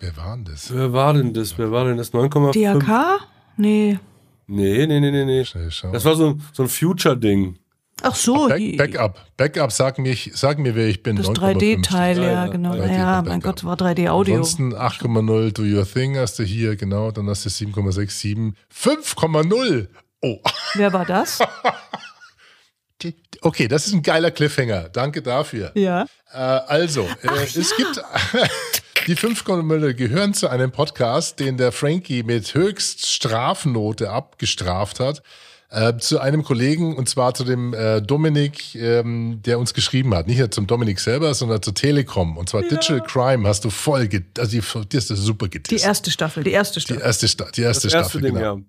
Wer 0.00 0.16
war 0.16 0.34
denn 0.36 0.44
das? 0.46 0.74
wer 0.74 0.92
war 0.92 1.12
denn 1.14 1.32
das? 1.34 1.56
Wer 1.58 1.70
war 1.70 1.84
denn 1.86 1.96
das? 1.98 2.12
9,5? 2.12 2.52
DRK? 2.52 3.18
Nee. 3.58 3.98
Nee, 4.46 4.86
nee, 4.86 5.00
nee, 5.00 5.10
nee, 5.10 5.24
nee. 5.24 5.44
Schnell 5.44 5.70
schauen. 5.70 5.92
Das 5.92 6.04
war 6.04 6.14
so, 6.16 6.30
ein- 6.30 6.42
so 6.52 6.62
ein 6.64 6.68
Future-Ding. 6.68 7.58
Ach 8.02 8.14
so, 8.14 8.48
Back, 8.48 8.58
die- 8.58 8.76
Backup. 8.76 9.18
Backup, 9.38 9.72
sag, 9.72 9.98
mich, 9.98 10.30
sag 10.34 10.58
mir, 10.58 10.74
wer 10.74 10.86
ich 10.86 11.02
bin. 11.02 11.16
das 11.16 11.28
9,5 11.28 11.38
3D-Teil, 11.80 12.22
Ja, 12.22 12.46
genau. 12.46 12.72
3D 12.74 12.92
Ja, 12.94 13.22
mein 13.22 13.40
Gott, 13.40 13.64
war 13.64 13.76
3D-Audio. 13.76 14.34
Ansonsten 14.36 14.74
8,0 14.74 15.50
Do 15.52 15.62
Your 15.62 15.90
Thing 15.90 16.16
hast 16.18 16.38
du 16.38 16.42
hier, 16.44 16.76
genau. 16.76 17.10
Dann 17.10 17.28
hast 17.28 17.46
du 17.46 17.48
7,67. 17.48 18.52
5,0. 18.70 19.88
Oh, 20.20 20.38
Wer 20.74 20.92
war 20.92 21.06
das? 21.06 21.38
okay, 23.42 23.68
das 23.68 23.86
ist 23.86 23.94
ein 23.94 24.02
geiler 24.02 24.30
Cliffhanger. 24.30 24.88
Danke 24.90 25.22
dafür. 25.22 25.72
ja. 25.74 26.06
Äh, 26.32 26.38
also, 26.38 27.02
äh, 27.22 27.44
es 27.44 27.74
gibt 27.76 28.02
die 29.06 29.16
5,0 29.16 29.94
gehören 29.94 30.34
zu 30.34 30.48
einem 30.48 30.72
Podcast, 30.72 31.38
den 31.40 31.56
der 31.56 31.72
Frankie 31.72 32.22
mit 32.22 32.54
höchst 32.54 33.06
Strafnote 33.06 34.10
abgestraft 34.10 35.00
hat. 35.00 35.22
Äh, 35.68 35.96
zu 35.98 36.20
einem 36.20 36.44
Kollegen 36.44 36.94
und 36.96 37.08
zwar 37.08 37.34
zu 37.34 37.42
dem 37.42 37.74
äh, 37.74 38.00
Dominik, 38.00 38.76
ähm, 38.76 39.40
der 39.44 39.58
uns 39.58 39.74
geschrieben 39.74 40.14
hat. 40.14 40.28
Nicht 40.28 40.38
nur 40.38 40.50
zum 40.50 40.68
Dominik 40.68 41.00
selber, 41.00 41.34
sondern 41.34 41.60
zur 41.60 41.74
Telekom. 41.74 42.36
Und 42.36 42.48
zwar 42.48 42.62
Digital 42.62 43.02
Crime 43.02 43.46
hast 43.48 43.64
du 43.64 43.70
voll, 43.70 44.08
also 44.38 44.50
die, 44.50 44.60
die 44.60 44.96
hast 44.96 45.10
du 45.10 45.16
super 45.16 45.46
Die 45.46 45.50
getisst. 45.58 45.84
erste 45.84 46.10
Staffel, 46.12 46.44
die 46.44 46.52
erste 46.52 46.78
Die 46.78 46.84
Staffel. 46.86 47.02
erste, 47.02 47.26
Sta 47.28 47.46
die 47.54 47.62
erste 47.62 47.88
Das 47.88 47.94
erste 47.94 48.10
Staffel, 48.10 48.22
Ding, 48.22 48.34
genau. 48.34 48.56
ja. 48.58 48.62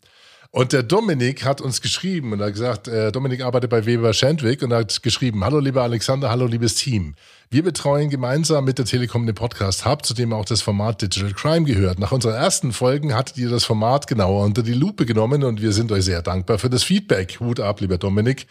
Und 0.51 0.71
der 0.73 0.83
Dominik 0.83 1.43
hat 1.43 1.61
uns 1.61 1.81
geschrieben 1.81 2.31
und 2.31 2.41
hat 2.41 2.53
gesagt, 2.53 2.87
äh, 2.87 3.11
Dominik 3.11 3.41
arbeitet 3.41 3.69
bei 3.69 3.85
Weber 3.85 4.13
Schendwick 4.13 4.63
und 4.63 4.73
hat 4.73 5.03
geschrieben, 5.03 5.43
hallo 5.43 5.59
lieber 5.59 5.83
Alexander, 5.83 6.29
hallo 6.29 6.45
liebes 6.45 6.75
Team. 6.75 7.15
Wir 7.49 7.63
betreuen 7.63 8.09
gemeinsam 8.09 8.65
mit 8.65 8.77
der 8.77 8.85
Telekom 8.85 9.25
den 9.25 9.35
Podcast 9.35 9.85
Hub, 9.85 10.05
zu 10.05 10.13
dem 10.13 10.33
auch 10.33 10.45
das 10.45 10.61
Format 10.61 11.01
Digital 11.01 11.33
Crime 11.33 11.65
gehört. 11.65 11.99
Nach 11.99 12.11
unseren 12.11 12.35
ersten 12.35 12.71
Folgen 12.71 13.13
hattet 13.13 13.37
ihr 13.37 13.49
das 13.49 13.65
Format 13.65 14.07
genauer 14.07 14.45
unter 14.45 14.63
die 14.63 14.73
Lupe 14.73 15.05
genommen 15.05 15.43
und 15.43 15.61
wir 15.61 15.73
sind 15.73 15.91
euch 15.91 16.05
sehr 16.05 16.21
dankbar 16.21 16.59
für 16.59 16.69
das 16.69 16.83
Feedback. 16.83 17.39
Hut 17.39 17.59
ab, 17.59 17.81
lieber 17.81 17.97
Dominik. 17.97 18.47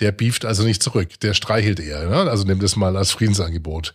Der 0.00 0.12
beeft 0.12 0.44
also 0.44 0.62
nicht 0.62 0.82
zurück, 0.82 1.18
der 1.20 1.32
streichelt 1.32 1.80
eher. 1.80 2.08
Ne? 2.08 2.30
Also 2.30 2.44
nimm 2.44 2.60
das 2.60 2.76
mal 2.76 2.96
als 2.96 3.12
Friedensangebot 3.12 3.94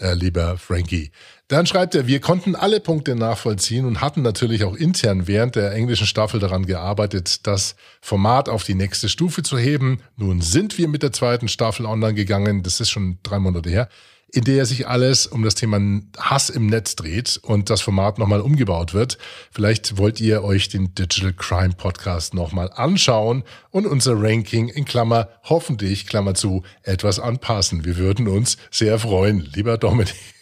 äh, 0.00 0.14
lieber 0.14 0.58
Frankie. 0.58 1.10
Dann 1.48 1.66
schreibt 1.66 1.94
er, 1.94 2.06
wir 2.06 2.20
konnten 2.20 2.54
alle 2.56 2.80
Punkte 2.80 3.14
nachvollziehen 3.14 3.84
und 3.84 4.00
hatten 4.00 4.22
natürlich 4.22 4.64
auch 4.64 4.74
intern 4.74 5.26
während 5.26 5.56
der 5.56 5.72
englischen 5.72 6.06
Staffel 6.06 6.40
daran 6.40 6.66
gearbeitet, 6.66 7.46
das 7.46 7.76
Format 8.00 8.48
auf 8.48 8.64
die 8.64 8.74
nächste 8.74 9.08
Stufe 9.08 9.42
zu 9.42 9.58
heben. 9.58 10.00
Nun 10.16 10.40
sind 10.40 10.78
wir 10.78 10.88
mit 10.88 11.02
der 11.02 11.12
zweiten 11.12 11.48
Staffel 11.48 11.86
online 11.86 12.14
gegangen, 12.14 12.62
das 12.62 12.80
ist 12.80 12.90
schon 12.90 13.18
drei 13.22 13.38
Monate 13.38 13.70
her, 13.70 13.88
in 14.34 14.42
der 14.42 14.66
sich 14.66 14.88
alles 14.88 15.28
um 15.28 15.44
das 15.44 15.54
Thema 15.54 15.80
Hass 16.18 16.50
im 16.50 16.66
Netz 16.66 16.96
dreht 16.96 17.38
und 17.42 17.70
das 17.70 17.80
Format 17.80 18.18
nochmal 18.18 18.40
umgebaut 18.40 18.92
wird. 18.92 19.16
Vielleicht 19.52 19.96
wollt 19.96 20.20
ihr 20.20 20.42
euch 20.42 20.68
den 20.68 20.92
Digital 20.94 21.32
Crime 21.32 21.74
Podcast 21.74 22.34
nochmal 22.34 22.70
anschauen 22.74 23.44
und 23.70 23.86
unser 23.86 24.20
Ranking 24.20 24.68
in 24.68 24.84
Klammer, 24.84 25.28
hoffentlich, 25.44 26.08
Klammer 26.08 26.34
zu, 26.34 26.64
etwas 26.82 27.20
anpassen. 27.20 27.84
Wir 27.84 27.96
würden 27.96 28.26
uns 28.26 28.56
sehr 28.72 28.98
freuen, 28.98 29.48
lieber 29.54 29.78
Dominik. 29.78 30.33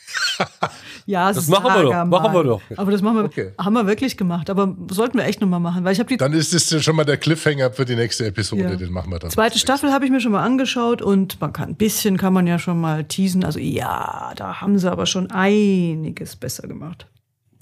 Ja, 1.07 1.33
Das 1.33 1.49
machen 1.49 1.65
wir 1.75 1.83
doch, 1.83 2.05
machen 2.05 2.33
wir 2.33 2.45
doch. 2.45 2.61
Aber 2.77 2.91
das 2.93 3.03
machen 3.03 3.17
wir, 3.17 3.25
Okay. 3.25 3.53
haben 3.59 3.73
wir 3.75 3.87
wirklich 3.87 4.17
gemacht. 4.17 4.51
Aber 4.51 4.75
sollten 4.91 5.19
wir 5.19 5.25
echt 5.25 5.41
nochmal 5.41 5.59
machen, 5.61 5.85
weil 5.85 5.93
ich 5.93 5.99
habe 5.99 6.09
die 6.09 6.17
Dann 6.17 6.33
ist 6.33 6.53
es 6.55 6.83
schon 6.85 6.95
mal 6.97 7.05
der 7.05 7.17
Cliffhanger 7.17 7.73
für 7.73 7.85
die 7.85 7.97
nächste 7.97 8.27
Episode, 8.27 8.63
Ja. 8.63 8.77
den 8.77 8.93
machen 8.93 9.11
wir 9.11 9.19
dann. 9.19 9.31
zweite 9.31 9.59
Staffel 9.59 9.93
habe 9.93 10.05
ich 10.05 10.11
mir 10.11 10.21
schon 10.21 10.33
mal 10.33 10.45
angeschaut 10.45 11.03
und 11.03 11.41
man 11.41 11.53
kann 11.53 11.71
ein 11.71 11.75
bisschen 11.77 12.17
kann 12.19 12.33
man 12.33 12.47
ja 12.47 12.59
schon 12.59 12.81
mal 12.81 13.05
teasen. 13.05 13.45
Also 13.45 13.59
ja, 13.59 14.33
da 14.37 14.61
haben 14.61 14.79
sie 14.79 14.91
aber 14.91 15.07
schon 15.07 15.31
einiges 15.31 16.37
besser 16.37 16.69
gemacht. 16.69 17.07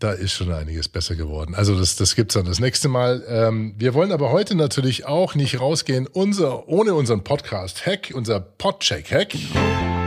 Da 0.01 0.13
ist 0.13 0.33
schon 0.33 0.51
einiges 0.53 0.89
besser 0.89 1.15
geworden. 1.15 1.55
Also 1.55 1.79
das, 1.79 1.97
das 1.97 2.15
gibt's 2.17 2.35
dann 2.35 2.47
das 2.47 2.59
nächste 2.61 2.89
Mal. 2.89 3.23
Ähm, 3.29 3.75
wir 3.79 3.93
wollen 3.95 4.13
aber 4.13 4.31
heute 4.31 4.55
natürlich 4.55 5.07
auch 5.07 5.35
nicht 5.35 5.61
rausgehen, 5.61 6.07
unser, 6.07 6.69
ohne 6.69 6.95
unseren 6.95 7.23
Podcast-Hack, 7.25 8.13
unser 8.15 8.41
Podcheck-Hack. 8.41 10.00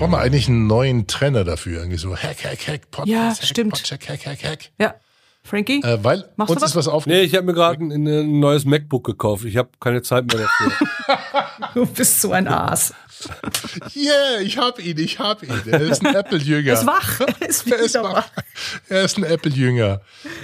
Brauchen 0.00 0.12
wir 0.12 0.18
eigentlich 0.20 0.48
einen 0.48 0.66
neuen 0.66 1.06
Trenner 1.06 1.44
dafür. 1.44 1.80
Irgendwie 1.80 1.98
so 1.98 2.16
Hack, 2.16 2.42
Hack, 2.42 2.66
Hack, 2.66 2.90
Podcast, 2.90 3.08
Ja, 3.08 3.28
Hack, 3.28 3.44
stimmt. 3.44 3.72
Podcheck, 3.74 4.08
Hack, 4.08 4.24
Hack, 4.24 4.42
Hack. 4.42 4.70
Ja, 4.78 4.94
Frankie, 5.42 5.82
Äh, 5.82 6.02
weil 6.02 6.24
Machst 6.36 6.48
du 6.48 6.54
uns 6.54 6.62
was? 6.62 6.70
ist 6.70 6.76
was 6.76 6.88
auf. 6.88 7.04
Nee, 7.04 7.20
ich 7.20 7.34
habe 7.34 7.44
mir 7.44 7.52
gerade 7.52 7.84
ein, 7.84 8.06
ein 8.06 8.40
neues 8.40 8.64
MacBook 8.64 9.04
gekauft. 9.04 9.44
Ich 9.44 9.58
habe 9.58 9.68
keine 9.78 10.00
Zeit 10.00 10.24
mehr 10.32 10.38
dafür. 10.46 10.86
du 11.74 11.84
bist 11.84 12.18
so 12.22 12.32
ein 12.32 12.48
Aas. 12.48 12.94
Yeah, 13.94 14.40
ich 14.40 14.56
hab 14.56 14.78
ihn, 14.82 14.96
ich 14.98 15.18
hab 15.18 15.42
ihn. 15.42 15.50
Er 15.66 15.82
ist 15.82 16.02
ein 16.06 16.14
Apple-Jünger. 16.14 16.68
Er 16.68 16.80
ist 16.80 16.86
wach. 16.86 17.20
Er 17.40 17.48
ist 17.50 17.70
Er 17.70 17.78
ist 17.80 17.94
wach. 17.96 18.14
wach. 18.14 18.30
Er 18.88 19.02
ist 19.04 19.18
ein 19.18 19.24
Apple-Jünger. 19.24 20.00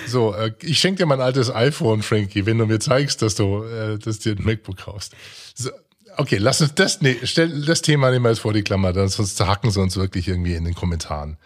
So, 0.06 0.34
äh, 0.34 0.52
ich 0.60 0.78
schenke 0.78 0.98
dir 0.98 1.06
mein 1.06 1.22
altes 1.22 1.50
iPhone, 1.50 2.02
Frankie, 2.02 2.44
wenn 2.44 2.58
du 2.58 2.66
mir 2.66 2.78
zeigst, 2.78 3.22
dass 3.22 3.34
du 3.36 3.64
äh, 3.64 3.98
dass 3.98 4.18
du 4.18 4.34
dir 4.34 4.42
ein 4.42 4.44
MacBook 4.44 4.76
kaufst. 4.76 5.14
So, 5.54 5.70
okay, 6.16 6.38
lass 6.38 6.60
uns 6.60 6.74
das, 6.74 7.00
nee, 7.00 7.16
stell 7.22 7.62
das 7.64 7.82
Thema 7.82 8.10
nicht 8.10 8.20
mal 8.20 8.30
jetzt 8.30 8.40
vor 8.40 8.52
die 8.52 8.62
Klammer, 8.62 8.92
dann 8.92 9.08
sonst 9.08 9.36
zerhacken 9.36 9.70
sie 9.70 9.80
uns 9.80 9.96
wirklich 9.96 10.28
irgendwie 10.28 10.54
in 10.54 10.64
den 10.64 10.74
Kommentaren. 10.74 11.36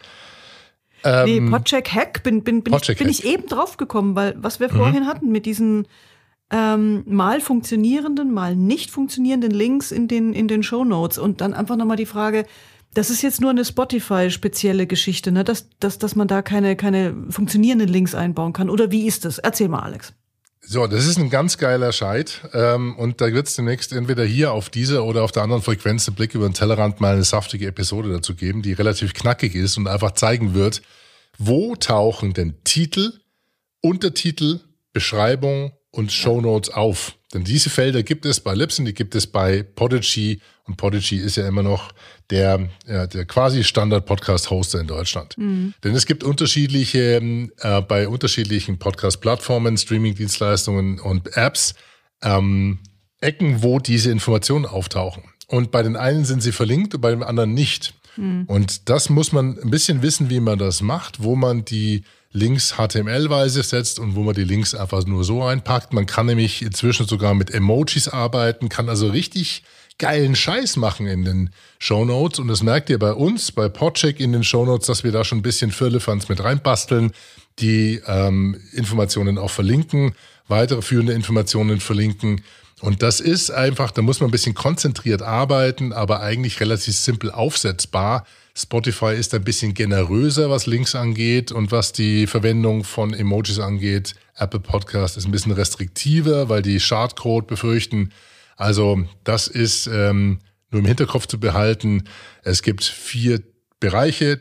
nee, 1.04 1.40
Podcheck 1.40 1.88
Hack 1.90 2.22
bin, 2.22 2.42
bin, 2.42 2.62
bin, 2.62 2.72
ich, 2.72 2.78
Podcheck 2.78 2.98
bin 2.98 3.09
Hack. 3.09 3.18
ich 3.18 3.24
eben 3.24 3.46
drauf 3.46 3.76
gekommen, 3.76 4.14
weil 4.16 4.35
was 4.38 4.61
wir 4.61 4.68
vorhin 4.68 5.06
hatten 5.06 5.33
mit 5.33 5.46
diesen 5.46 5.87
ähm, 6.50 7.04
mal 7.06 7.40
funktionierenden, 7.40 8.33
mal 8.33 8.56
nicht 8.56 8.90
funktionierenden 8.90 9.50
Links 9.50 9.92
in 9.92 10.09
den, 10.09 10.33
in 10.33 10.48
den 10.48 10.62
Show 10.62 10.85
Notes 10.85 11.18
und 11.18 11.40
dann 11.40 11.54
einfach 11.54 11.76
nochmal 11.76 11.96
die 11.96 12.06
Frage, 12.06 12.44
das 12.94 13.09
ist 13.09 13.22
jetzt 13.22 13.40
nur 13.40 13.50
eine 13.50 13.64
Spotify-spezielle 13.64 14.87
Geschichte, 14.87 15.30
ne? 15.30 15.44
dass, 15.44 15.68
dass, 15.78 15.98
dass 15.98 16.16
man 16.16 16.26
da 16.26 16.42
keine, 16.42 16.74
keine 16.74 17.14
funktionierenden 17.30 17.88
Links 17.88 18.16
einbauen 18.16 18.52
kann. 18.52 18.68
Oder 18.68 18.90
wie 18.90 19.06
ist 19.06 19.24
das? 19.24 19.38
Erzähl 19.38 19.68
mal, 19.68 19.80
Alex. 19.80 20.12
So, 20.72 20.87
das 20.87 21.04
ist 21.04 21.18
ein 21.18 21.30
ganz 21.30 21.59
geiler 21.59 21.90
Scheit. 21.90 22.42
Ähm, 22.52 22.94
und 22.96 23.20
da 23.20 23.33
wird 23.33 23.48
es 23.48 23.56
demnächst 23.56 23.92
entweder 23.92 24.24
hier 24.24 24.52
auf 24.52 24.70
dieser 24.70 25.04
oder 25.04 25.24
auf 25.24 25.33
der 25.33 25.42
anderen 25.42 25.62
Frequenz 25.62 26.06
einen 26.06 26.14
Blick 26.14 26.33
über 26.33 26.48
den 26.48 26.54
Tellerrand 26.54 27.00
mal 27.00 27.14
eine 27.14 27.24
saftige 27.24 27.66
Episode 27.66 28.12
dazu 28.12 28.37
geben, 28.37 28.62
die 28.62 28.74
relativ 28.74 29.12
knackig 29.12 29.56
ist 29.56 29.78
und 29.78 29.88
einfach 29.88 30.12
zeigen 30.12 30.54
wird, 30.54 30.80
wo 31.38 31.74
tauchen 31.74 32.35
denn 32.35 32.62
Titel, 32.62 33.14
Untertitel, 33.80 34.61
Beschreibung 34.92 35.72
und 35.90 36.12
Shownotes 36.12 36.72
auf. 36.72 37.16
Denn 37.35 37.42
diese 37.42 37.68
Felder 37.68 38.04
gibt 38.04 38.24
es 38.24 38.38
bei 38.38 38.54
Libsyn, 38.54 38.85
die 38.85 38.94
gibt 38.94 39.16
es 39.16 39.26
bei 39.26 39.64
Podigy 39.64 40.40
und 40.70 40.76
Podigy 40.76 41.16
ist 41.16 41.37
ja 41.37 41.48
immer 41.48 41.62
noch 41.62 41.92
der, 42.30 42.68
ja, 42.87 43.06
der 43.06 43.24
quasi 43.24 43.64
Standard-Podcast-Hoster 43.64 44.80
in 44.80 44.87
Deutschland. 44.87 45.35
Denn 45.83 45.94
es 45.94 46.06
gibt 46.06 46.22
unterschiedliche, 46.22 47.20
äh, 47.59 47.83
bei 47.83 48.09
unterschiedlichen 48.09 48.78
Podcast-Plattformen, 48.78 49.76
Streaming-Dienstleistungen 49.76 51.00
und 51.00 51.37
Apps, 51.37 51.74
ähm, 52.22 52.78
Ecken, 53.20 53.62
wo 53.62 53.80
diese 53.80 54.11
Informationen 54.11 54.64
auftauchen. 54.64 55.24
Und 55.48 55.72
bei 55.72 55.83
den 55.83 55.96
einen 55.96 56.24
sind 56.24 56.42
sie 56.42 56.52
verlinkt 56.52 56.94
und 56.94 57.00
bei 57.00 57.11
den 57.11 57.24
anderen 57.24 57.52
nicht. 57.52 57.94
Und 58.46 58.88
das 58.88 59.11
muss 59.11 59.33
man 59.33 59.59
ein 59.59 59.70
bisschen 59.70 60.02
wissen, 60.02 60.30
wie 60.30 60.40
man 60.40 60.59
das 60.59 60.83
macht, 60.83 61.22
wo 61.22 61.37
man 61.37 61.64
die 61.64 62.04
Links 62.33 62.74
HTML-weise 62.76 63.62
setzt 63.62 63.98
und 63.98 64.14
wo 64.14 64.22
man 64.22 64.35
die 64.35 64.44
Links 64.44 64.74
einfach 64.74 65.04
nur 65.04 65.24
so 65.24 65.42
reinpackt. 65.42 65.92
Man 65.92 66.06
kann 66.06 66.26
nämlich 66.26 66.62
inzwischen 66.62 67.06
sogar 67.06 67.35
mit 67.35 67.50
Emojis 67.50 68.09
arbeiten, 68.09 68.68
kann 68.68 68.88
also 68.88 69.09
richtig 69.09 69.64
geilen 70.00 70.34
Scheiß 70.34 70.76
machen 70.76 71.06
in 71.06 71.24
den 71.24 71.50
Shownotes. 71.78 72.40
Und 72.40 72.48
das 72.48 72.64
merkt 72.64 72.90
ihr 72.90 72.98
bei 72.98 73.12
uns, 73.12 73.52
bei 73.52 73.68
Podcheck 73.68 74.18
in 74.18 74.32
den 74.32 74.42
Shownotes, 74.42 74.88
dass 74.88 75.04
wir 75.04 75.12
da 75.12 75.22
schon 75.22 75.38
ein 75.38 75.42
bisschen 75.42 75.70
Firlefanz 75.70 76.28
mit 76.28 76.42
reinbasteln, 76.42 77.12
die 77.60 78.00
ähm, 78.06 78.60
Informationen 78.72 79.38
auch 79.38 79.50
verlinken, 79.50 80.14
weitere 80.48 80.82
führende 80.82 81.12
Informationen 81.12 81.78
verlinken. 81.78 82.42
Und 82.80 83.02
das 83.02 83.20
ist 83.20 83.50
einfach, 83.50 83.90
da 83.90 84.02
muss 84.02 84.20
man 84.20 84.28
ein 84.28 84.32
bisschen 84.32 84.54
konzentriert 84.54 85.22
arbeiten, 85.22 85.92
aber 85.92 86.20
eigentlich 86.22 86.60
relativ 86.60 86.96
simpel 86.96 87.30
aufsetzbar. 87.30 88.24
Spotify 88.56 89.14
ist 89.14 89.34
ein 89.34 89.44
bisschen 89.44 89.74
generöser, 89.74 90.50
was 90.50 90.66
Links 90.66 90.94
angeht 90.94 91.52
und 91.52 91.70
was 91.72 91.92
die 91.92 92.26
Verwendung 92.26 92.84
von 92.84 93.12
Emojis 93.12 93.58
angeht. 93.58 94.14
Apple 94.36 94.60
Podcast 94.60 95.18
ist 95.18 95.26
ein 95.26 95.30
bisschen 95.30 95.52
restriktiver, 95.52 96.48
weil 96.48 96.62
die 96.62 96.78
Chartcode 96.78 97.46
befürchten. 97.46 98.12
Also 98.61 99.05
das 99.25 99.49
ist 99.49 99.87
ähm, 99.87 100.38
nur 100.70 100.81
im 100.81 100.87
Hinterkopf 100.87 101.27
zu 101.27 101.40
behalten. 101.40 102.05
Es 102.42 102.62
gibt 102.62 102.85
vier 102.85 103.42
Bereiche, 103.81 104.40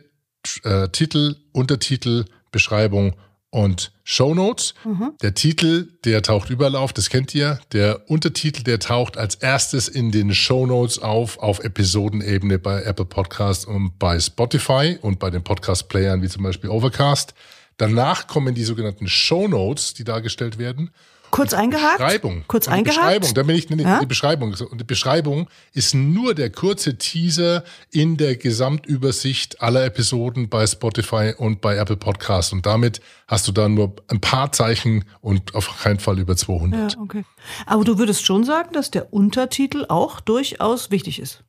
äh, 0.63 0.89
Titel, 0.89 1.37
Untertitel, 1.53 2.25
Beschreibung 2.51 3.15
und 3.49 3.93
Shownotes. 4.03 4.73
Der 5.21 5.35
Titel, 5.35 5.93
der 6.03 6.21
taucht 6.21 6.49
überall 6.49 6.75
auf, 6.75 6.91
das 6.91 7.09
kennt 7.09 7.33
ihr. 7.33 7.61
Der 7.71 8.09
Untertitel, 8.09 8.63
der 8.63 8.79
taucht 8.79 9.15
als 9.15 9.35
erstes 9.35 9.87
in 9.87 10.11
den 10.11 10.33
Shownotes 10.33 10.99
auf, 10.99 11.39
auf 11.39 11.59
Episodenebene 11.59 12.59
bei 12.59 12.83
Apple 12.83 13.05
Podcast 13.05 13.65
und 13.65 13.97
bei 13.99 14.19
Spotify 14.19 14.97
und 15.01 15.19
bei 15.19 15.29
den 15.29 15.45
Podcast-Playern 15.45 16.21
wie 16.21 16.27
zum 16.27 16.43
Beispiel 16.43 16.69
Overcast. 16.69 17.33
Danach 17.77 18.27
kommen 18.27 18.53
die 18.53 18.65
sogenannten 18.65 19.07
Shownotes, 19.07 19.93
die 19.93 20.03
dargestellt 20.03 20.57
werden. 20.57 20.91
Kurz 21.31 21.53
eingehakt? 21.53 21.97
Beschreibung. 21.97 22.43
Kurz 22.47 22.67
Und 22.67 22.73
die 22.73 22.77
eingehakt? 22.79 22.97
Beschreibung, 22.99 23.33
da 23.33 23.43
bin 23.43 23.55
ich 23.55 23.69
nee, 23.69 23.83
Ja? 23.83 23.99
die 23.99 24.05
Beschreibung. 24.05 24.53
Und 24.53 24.79
die 24.79 24.85
Beschreibung 24.85 25.49
ist 25.73 25.93
nur 25.93 26.33
der 26.33 26.49
kurze 26.51 26.97
Teaser 26.97 27.63
in 27.91 28.17
der 28.17 28.35
Gesamtübersicht 28.35 29.61
aller 29.61 29.85
Episoden 29.85 30.49
bei 30.49 30.65
Spotify 30.65 31.33
und 31.37 31.61
bei 31.61 31.75
Apple 31.77 31.97
Podcasts. 31.97 32.53
Und 32.53 32.65
damit 32.65 33.01
hast 33.27 33.47
du 33.47 33.51
dann 33.51 33.73
nur 33.73 33.95
ein 34.07 34.19
paar 34.21 34.51
Zeichen 34.51 35.05
und 35.21 35.55
auf 35.55 35.81
keinen 35.83 35.99
Fall 35.99 36.19
über 36.19 36.35
200. 36.35 36.93
Ja, 36.93 36.99
okay. 37.01 37.23
Aber 37.65 37.83
du 37.83 37.97
würdest 37.97 38.25
schon 38.25 38.43
sagen, 38.43 38.73
dass 38.73 38.91
der 38.91 39.13
Untertitel 39.13 39.85
auch 39.89 40.19
durchaus 40.19 40.91
wichtig 40.91 41.19
ist. 41.19 41.43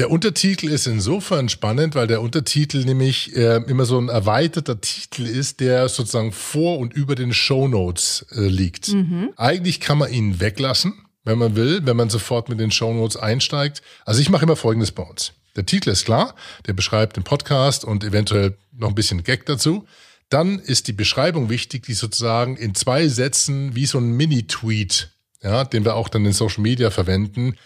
Der 0.00 0.10
Untertitel 0.10 0.70
ist 0.70 0.86
insofern 0.86 1.50
spannend, 1.50 1.94
weil 1.94 2.06
der 2.06 2.22
Untertitel 2.22 2.86
nämlich 2.86 3.36
äh, 3.36 3.56
immer 3.66 3.84
so 3.84 4.00
ein 4.00 4.08
erweiterter 4.08 4.80
Titel 4.80 5.26
ist, 5.26 5.60
der 5.60 5.90
sozusagen 5.90 6.32
vor 6.32 6.78
und 6.78 6.94
über 6.94 7.14
den 7.14 7.34
Shownotes 7.34 8.24
äh, 8.30 8.46
liegt. 8.46 8.88
Eigentlich 9.36 9.78
kann 9.78 9.98
man 9.98 10.10
ihn 10.10 10.40
weglassen, 10.40 10.94
wenn 11.24 11.36
man 11.36 11.54
will, 11.54 11.82
wenn 11.84 11.98
man 11.98 12.08
sofort 12.08 12.48
mit 12.48 12.60
den 12.60 12.70
Shownotes 12.70 13.18
einsteigt. 13.18 13.82
Also 14.06 14.22
ich 14.22 14.30
mache 14.30 14.44
immer 14.46 14.56
Folgendes 14.56 14.90
bei 14.90 15.02
uns. 15.02 15.34
Der 15.54 15.66
Titel 15.66 15.90
ist 15.90 16.06
klar, 16.06 16.34
der 16.66 16.72
beschreibt 16.72 17.18
den 17.18 17.24
Podcast 17.24 17.84
und 17.84 18.02
eventuell 18.02 18.56
noch 18.72 18.88
ein 18.88 18.94
bisschen 18.94 19.22
Gag 19.22 19.44
dazu. 19.44 19.84
Dann 20.30 20.60
ist 20.60 20.88
die 20.88 20.94
Beschreibung 20.94 21.50
wichtig, 21.50 21.84
die 21.84 21.92
sozusagen 21.92 22.56
in 22.56 22.74
zwei 22.74 23.06
Sätzen 23.08 23.74
wie 23.74 23.84
so 23.84 23.98
ein 23.98 24.12
Mini-Tweet, 24.12 25.10
ja, 25.42 25.64
den 25.64 25.84
wir 25.84 25.94
auch 25.94 26.08
dann 26.08 26.24
in 26.24 26.32
Social 26.32 26.62
Media 26.62 26.90
verwenden, 26.90 27.56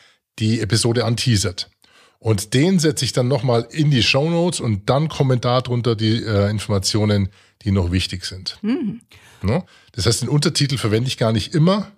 die 0.40 0.60
Episode 0.60 1.04
anteasert. 1.04 1.70
Und 2.24 2.54
den 2.54 2.78
setze 2.78 3.04
ich 3.04 3.12
dann 3.12 3.28
nochmal 3.28 3.68
in 3.70 3.90
die 3.90 4.02
Shownotes 4.02 4.58
und 4.58 4.88
dann 4.88 5.10
kommen 5.10 5.42
darunter 5.42 5.94
die 5.94 6.24
äh, 6.24 6.48
Informationen, 6.48 7.28
die 7.60 7.70
noch 7.70 7.92
wichtig 7.92 8.24
sind. 8.24 8.58
Ne? 9.42 9.62
Das 9.92 10.06
heißt, 10.06 10.22
den 10.22 10.30
Untertitel 10.30 10.78
verwende 10.78 11.08
ich 11.08 11.18
gar 11.18 11.32
nicht 11.32 11.54
immer, 11.54 11.92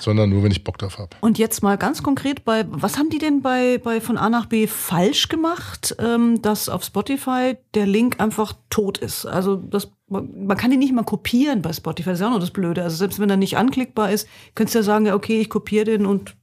sondern 0.00 0.30
nur, 0.30 0.42
wenn 0.42 0.50
ich 0.50 0.64
Bock 0.64 0.78
drauf 0.78 0.98
habe. 0.98 1.10
Und 1.20 1.38
jetzt 1.38 1.62
mal 1.62 1.78
ganz 1.78 2.02
konkret 2.02 2.44
bei, 2.44 2.64
was 2.68 2.98
haben 2.98 3.08
die 3.08 3.18
denn 3.18 3.40
bei, 3.40 3.78
bei 3.78 4.00
von 4.00 4.18
A 4.18 4.30
nach 4.30 4.46
B 4.46 4.66
falsch 4.66 5.28
gemacht, 5.28 5.94
ähm, 6.00 6.42
dass 6.42 6.68
auf 6.68 6.82
Spotify 6.82 7.56
der 7.74 7.86
Link 7.86 8.18
einfach 8.18 8.52
tot 8.68 8.98
ist? 8.98 9.26
Also 9.26 9.54
das, 9.54 9.92
man 10.08 10.56
kann 10.56 10.72
den 10.72 10.80
nicht 10.80 10.92
mal 10.92 11.04
kopieren 11.04 11.62
bei 11.62 11.72
Spotify, 11.72 12.10
das 12.10 12.18
ist 12.18 12.22
ja 12.22 12.26
auch 12.26 12.32
noch 12.32 12.40
das 12.40 12.50
Blöde. 12.50 12.82
Also 12.82 12.96
selbst 12.96 13.20
wenn 13.20 13.30
er 13.30 13.36
nicht 13.36 13.56
anklickbar 13.56 14.10
ist, 14.10 14.26
könntest 14.56 14.74
du 14.74 14.80
ja 14.80 14.82
sagen, 14.82 15.06
ja, 15.06 15.14
okay, 15.14 15.40
ich 15.40 15.50
kopiere 15.50 15.84
den 15.84 16.04
und 16.04 16.35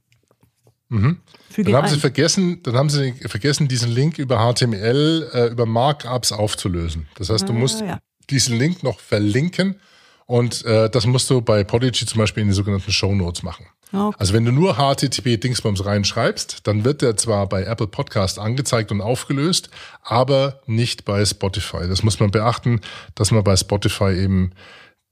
füge 0.88 1.70
Dann 1.70 1.74
haben 1.74 1.88
sie 1.88 1.94
ein. 1.94 2.00
vergessen, 2.00 2.62
dann 2.62 2.74
haben 2.76 2.90
sie 2.90 3.12
vergessen, 3.26 3.68
diesen 3.68 3.90
Link 3.90 4.18
über 4.18 4.38
HTML, 4.38 5.30
äh, 5.32 5.46
über 5.48 5.66
Markups 5.66 6.32
aufzulösen. 6.32 7.06
Das 7.16 7.30
heißt, 7.30 7.48
du 7.48 7.52
Ah, 7.52 7.56
musst 7.56 7.80
ja. 7.80 7.98
diesen 8.30 8.56
Link 8.58 8.82
noch 8.82 9.00
verlinken 9.00 9.80
und 10.26 10.64
äh, 10.64 10.88
das 10.90 11.06
musst 11.06 11.28
du 11.30 11.40
bei 11.40 11.64
Podigy 11.64 12.06
zum 12.06 12.18
Beispiel 12.18 12.42
in 12.42 12.48
die 12.48 12.54
sogenannten 12.54 12.92
Shownotes 12.92 13.42
machen. 13.42 13.66
Okay. 13.92 14.16
Also 14.18 14.32
wenn 14.34 14.44
du 14.44 14.50
nur 14.50 14.74
HTTP 14.74 15.36
Dingsbums 15.36 15.84
reinschreibst, 15.84 16.66
dann 16.66 16.84
wird 16.84 17.00
der 17.02 17.16
zwar 17.16 17.48
bei 17.48 17.62
Apple 17.64 17.86
Podcast 17.86 18.38
angezeigt 18.40 18.90
und 18.90 19.00
aufgelöst, 19.00 19.70
aber 20.02 20.60
nicht 20.66 21.04
bei 21.04 21.24
Spotify. 21.24 21.86
Das 21.86 22.02
muss 22.02 22.18
man 22.18 22.30
beachten, 22.32 22.80
dass 23.14 23.30
man 23.30 23.44
bei 23.44 23.56
Spotify 23.56 24.12
eben 24.14 24.50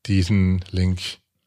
diesen 0.06 0.64
Link 0.70 1.00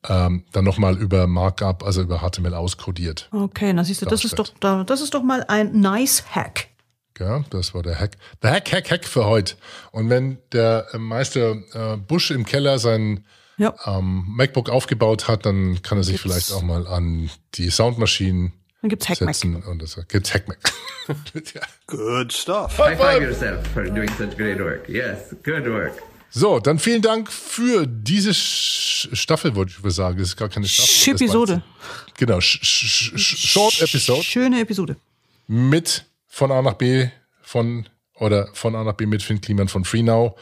ähm, 0.08 0.44
dann 0.52 0.63
nochmal 0.65 0.98
über 0.98 1.28
Markup, 1.28 1.84
also 1.84 2.02
über 2.02 2.20
HTML 2.20 2.54
auskodiert. 2.54 3.30
Okay, 3.32 3.74
na 3.74 3.84
siehst 3.84 4.02
du, 4.02 4.06
das 4.06 4.24
ist 4.26 4.38
doch, 4.39 4.50
das 4.86 5.02
ist 5.02 5.13
doch 5.13 5.24
mal 5.24 5.44
ein 5.48 5.80
nice 5.80 6.24
Hack. 6.36 6.68
Ja, 7.18 7.44
das 7.50 7.74
war 7.74 7.82
der 7.82 7.98
Hack. 7.98 8.18
Der 8.44 8.52
Hack, 8.52 8.72
Hack, 8.74 8.91
Hack 8.91 9.06
für 9.06 9.26
heute. 9.26 9.56
Und 9.91 10.10
wenn 10.10 10.38
der 10.52 10.88
äh, 10.91 10.98
Meister 10.98 11.56
äh, 11.74 11.96
Busch 11.98 12.30
im 12.32 12.46
Keller 12.46 12.78
sein 12.78 13.24
Ja. 13.58 13.74
ähm, 13.86 14.26
MacBook 14.28 14.70
aufgebaut 14.70 15.30
hat, 15.30 15.46
dann 15.46 15.82
kann 15.82 15.98
er 15.98 16.04
sich 16.04 16.20
vielleicht 16.20 16.52
auch 16.52 16.62
mal 16.62 16.86
an 16.88 17.30
die 17.54 17.70
Soundmaschinen 17.70 18.52
Dann 18.82 18.89
gibt's 18.89 19.08
Hackmack. 19.08 19.34
setzen 19.36 19.63
und 19.63 19.82
das 19.82 19.98
gibt's 20.10 20.34
Hackmack. 20.34 20.60
ja. 21.08 21.62
Good 21.88 22.34
stuff. 22.34 22.78
High 22.78 22.98
five 22.98 23.22
yourself 23.24 23.65
for 23.74 23.84
doing 23.86 24.10
such 24.18 24.36
great 24.36 24.60
work. 24.60 24.89
Yes, 24.89 25.34
good 25.44 25.65
work. 25.68 25.94
So, 26.30 26.60
dann 26.60 26.80
vielen 26.80 27.02
Dank 27.02 27.32
für 27.32 27.88
diese 27.88 28.34
Sch 28.34 29.10
Staffel, 29.14 29.56
wollte 29.56 29.74
ich 29.78 29.84
mal 29.84 29.92
sagen. 29.92 30.18
Das 30.18 30.30
ist 30.30 30.38
gar 30.38 30.50
keine 30.50 30.68
Staffel. 30.68 31.14
war 31.14 31.22
Episode. 31.22 31.62
Genau, 32.18 32.42
Sch 32.42 32.60
Sch 32.62 33.14
Sch 33.16 33.38
Short 33.52 33.82
Episode 33.82 34.24
Schöne 34.24 34.60
Episode. 34.62 34.96
mit 35.48 36.06
von 36.28 36.52
A 36.52 36.62
nach 36.62 36.74
B 36.74 37.08
von 37.42 37.88
oder 38.16 38.50
von 38.54 38.76
A 38.76 38.84
nach 38.84 38.94
B 38.94 39.06
mit 39.06 39.22
Finn 39.24 39.40
Kliman 39.42 39.68
von 39.68 39.86
FreeNow. 39.86 40.36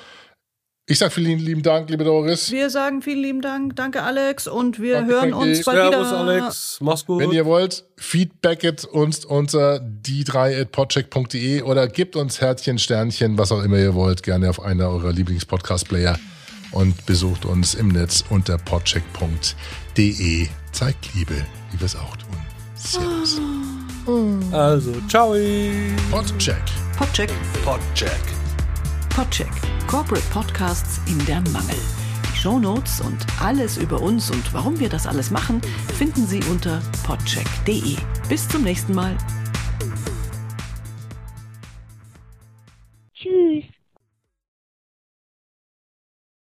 Ich 0.86 1.00
sag 1.00 1.14
vielen 1.14 1.40
lieben 1.40 1.64
Dank, 1.64 1.90
liebe 1.90 2.04
Doris. 2.04 2.52
Wir 2.52 2.70
sagen 2.70 3.02
vielen 3.02 3.22
lieben 3.22 3.42
Dank. 3.42 3.78
Danke, 3.78 4.04
Alex. 4.04 4.48
Und 4.48 4.82
wir 4.82 4.96
Danke, 4.96 5.14
hören 5.14 5.32
Frankie. 5.32 5.50
uns 5.52 5.64
bald 5.64 5.78
Servus, 5.78 6.08
wieder. 6.08 6.20
Alex. 6.20 6.78
Mach's 6.82 7.06
gut. 7.06 7.22
Wenn 7.22 7.32
ihr 7.32 7.46
wollt, 7.46 7.86
feedbacket 7.96 8.84
uns 8.84 9.24
unter 9.24 9.78
die3.podcheck.de 9.80 11.62
oder 11.62 11.88
gebt 11.88 12.18
uns 12.18 12.42
Herzchen, 12.42 12.80
Sternchen, 12.80 13.38
was 13.38 13.54
auch 13.54 13.64
immer 13.64 13.78
ihr 13.78 13.94
wollt, 13.94 14.24
gerne 14.24 14.50
auf 14.50 14.62
einer 14.62 14.90
eurer 14.90 15.14
Lieblings-Podcast-Player 15.14 16.20
und 16.72 17.06
besucht 17.06 17.46
uns 17.46 17.76
im 17.76 17.88
Netz 17.88 18.26
unter 18.30 18.58
podcheck.de. 18.58 20.48
Zeigt 20.74 21.14
Liebe, 21.14 21.46
wie 21.72 21.80
wir 21.80 21.86
es 21.86 21.96
auch 21.96 22.18
tun. 22.18 22.36
Servus. 22.76 23.40
Also, 24.52 24.92
ciao. 25.08 25.34
Podcheck. 26.12 26.62
Podcheck. 26.98 27.30
Podcheck. 27.64 28.43
Podcheck. 29.16 29.52
Corporate 29.86 30.26
Podcasts 30.32 31.00
in 31.06 31.24
der 31.26 31.40
Mangel. 31.52 31.78
Die 32.32 32.36
Shownotes 32.36 33.00
und 33.02 33.24
alles 33.40 33.78
über 33.78 34.02
uns 34.02 34.32
und 34.32 34.54
warum 34.56 34.80
wir 34.80 34.90
das 34.90 35.06
alles 35.06 35.30
machen, 35.30 35.62
finden 36.00 36.26
Sie 36.26 36.44
unter 36.50 36.82
podcheck.de. 37.04 37.96
Bis 38.28 38.48
zum 38.48 38.64
nächsten 38.64 38.96
Mal. 38.96 39.16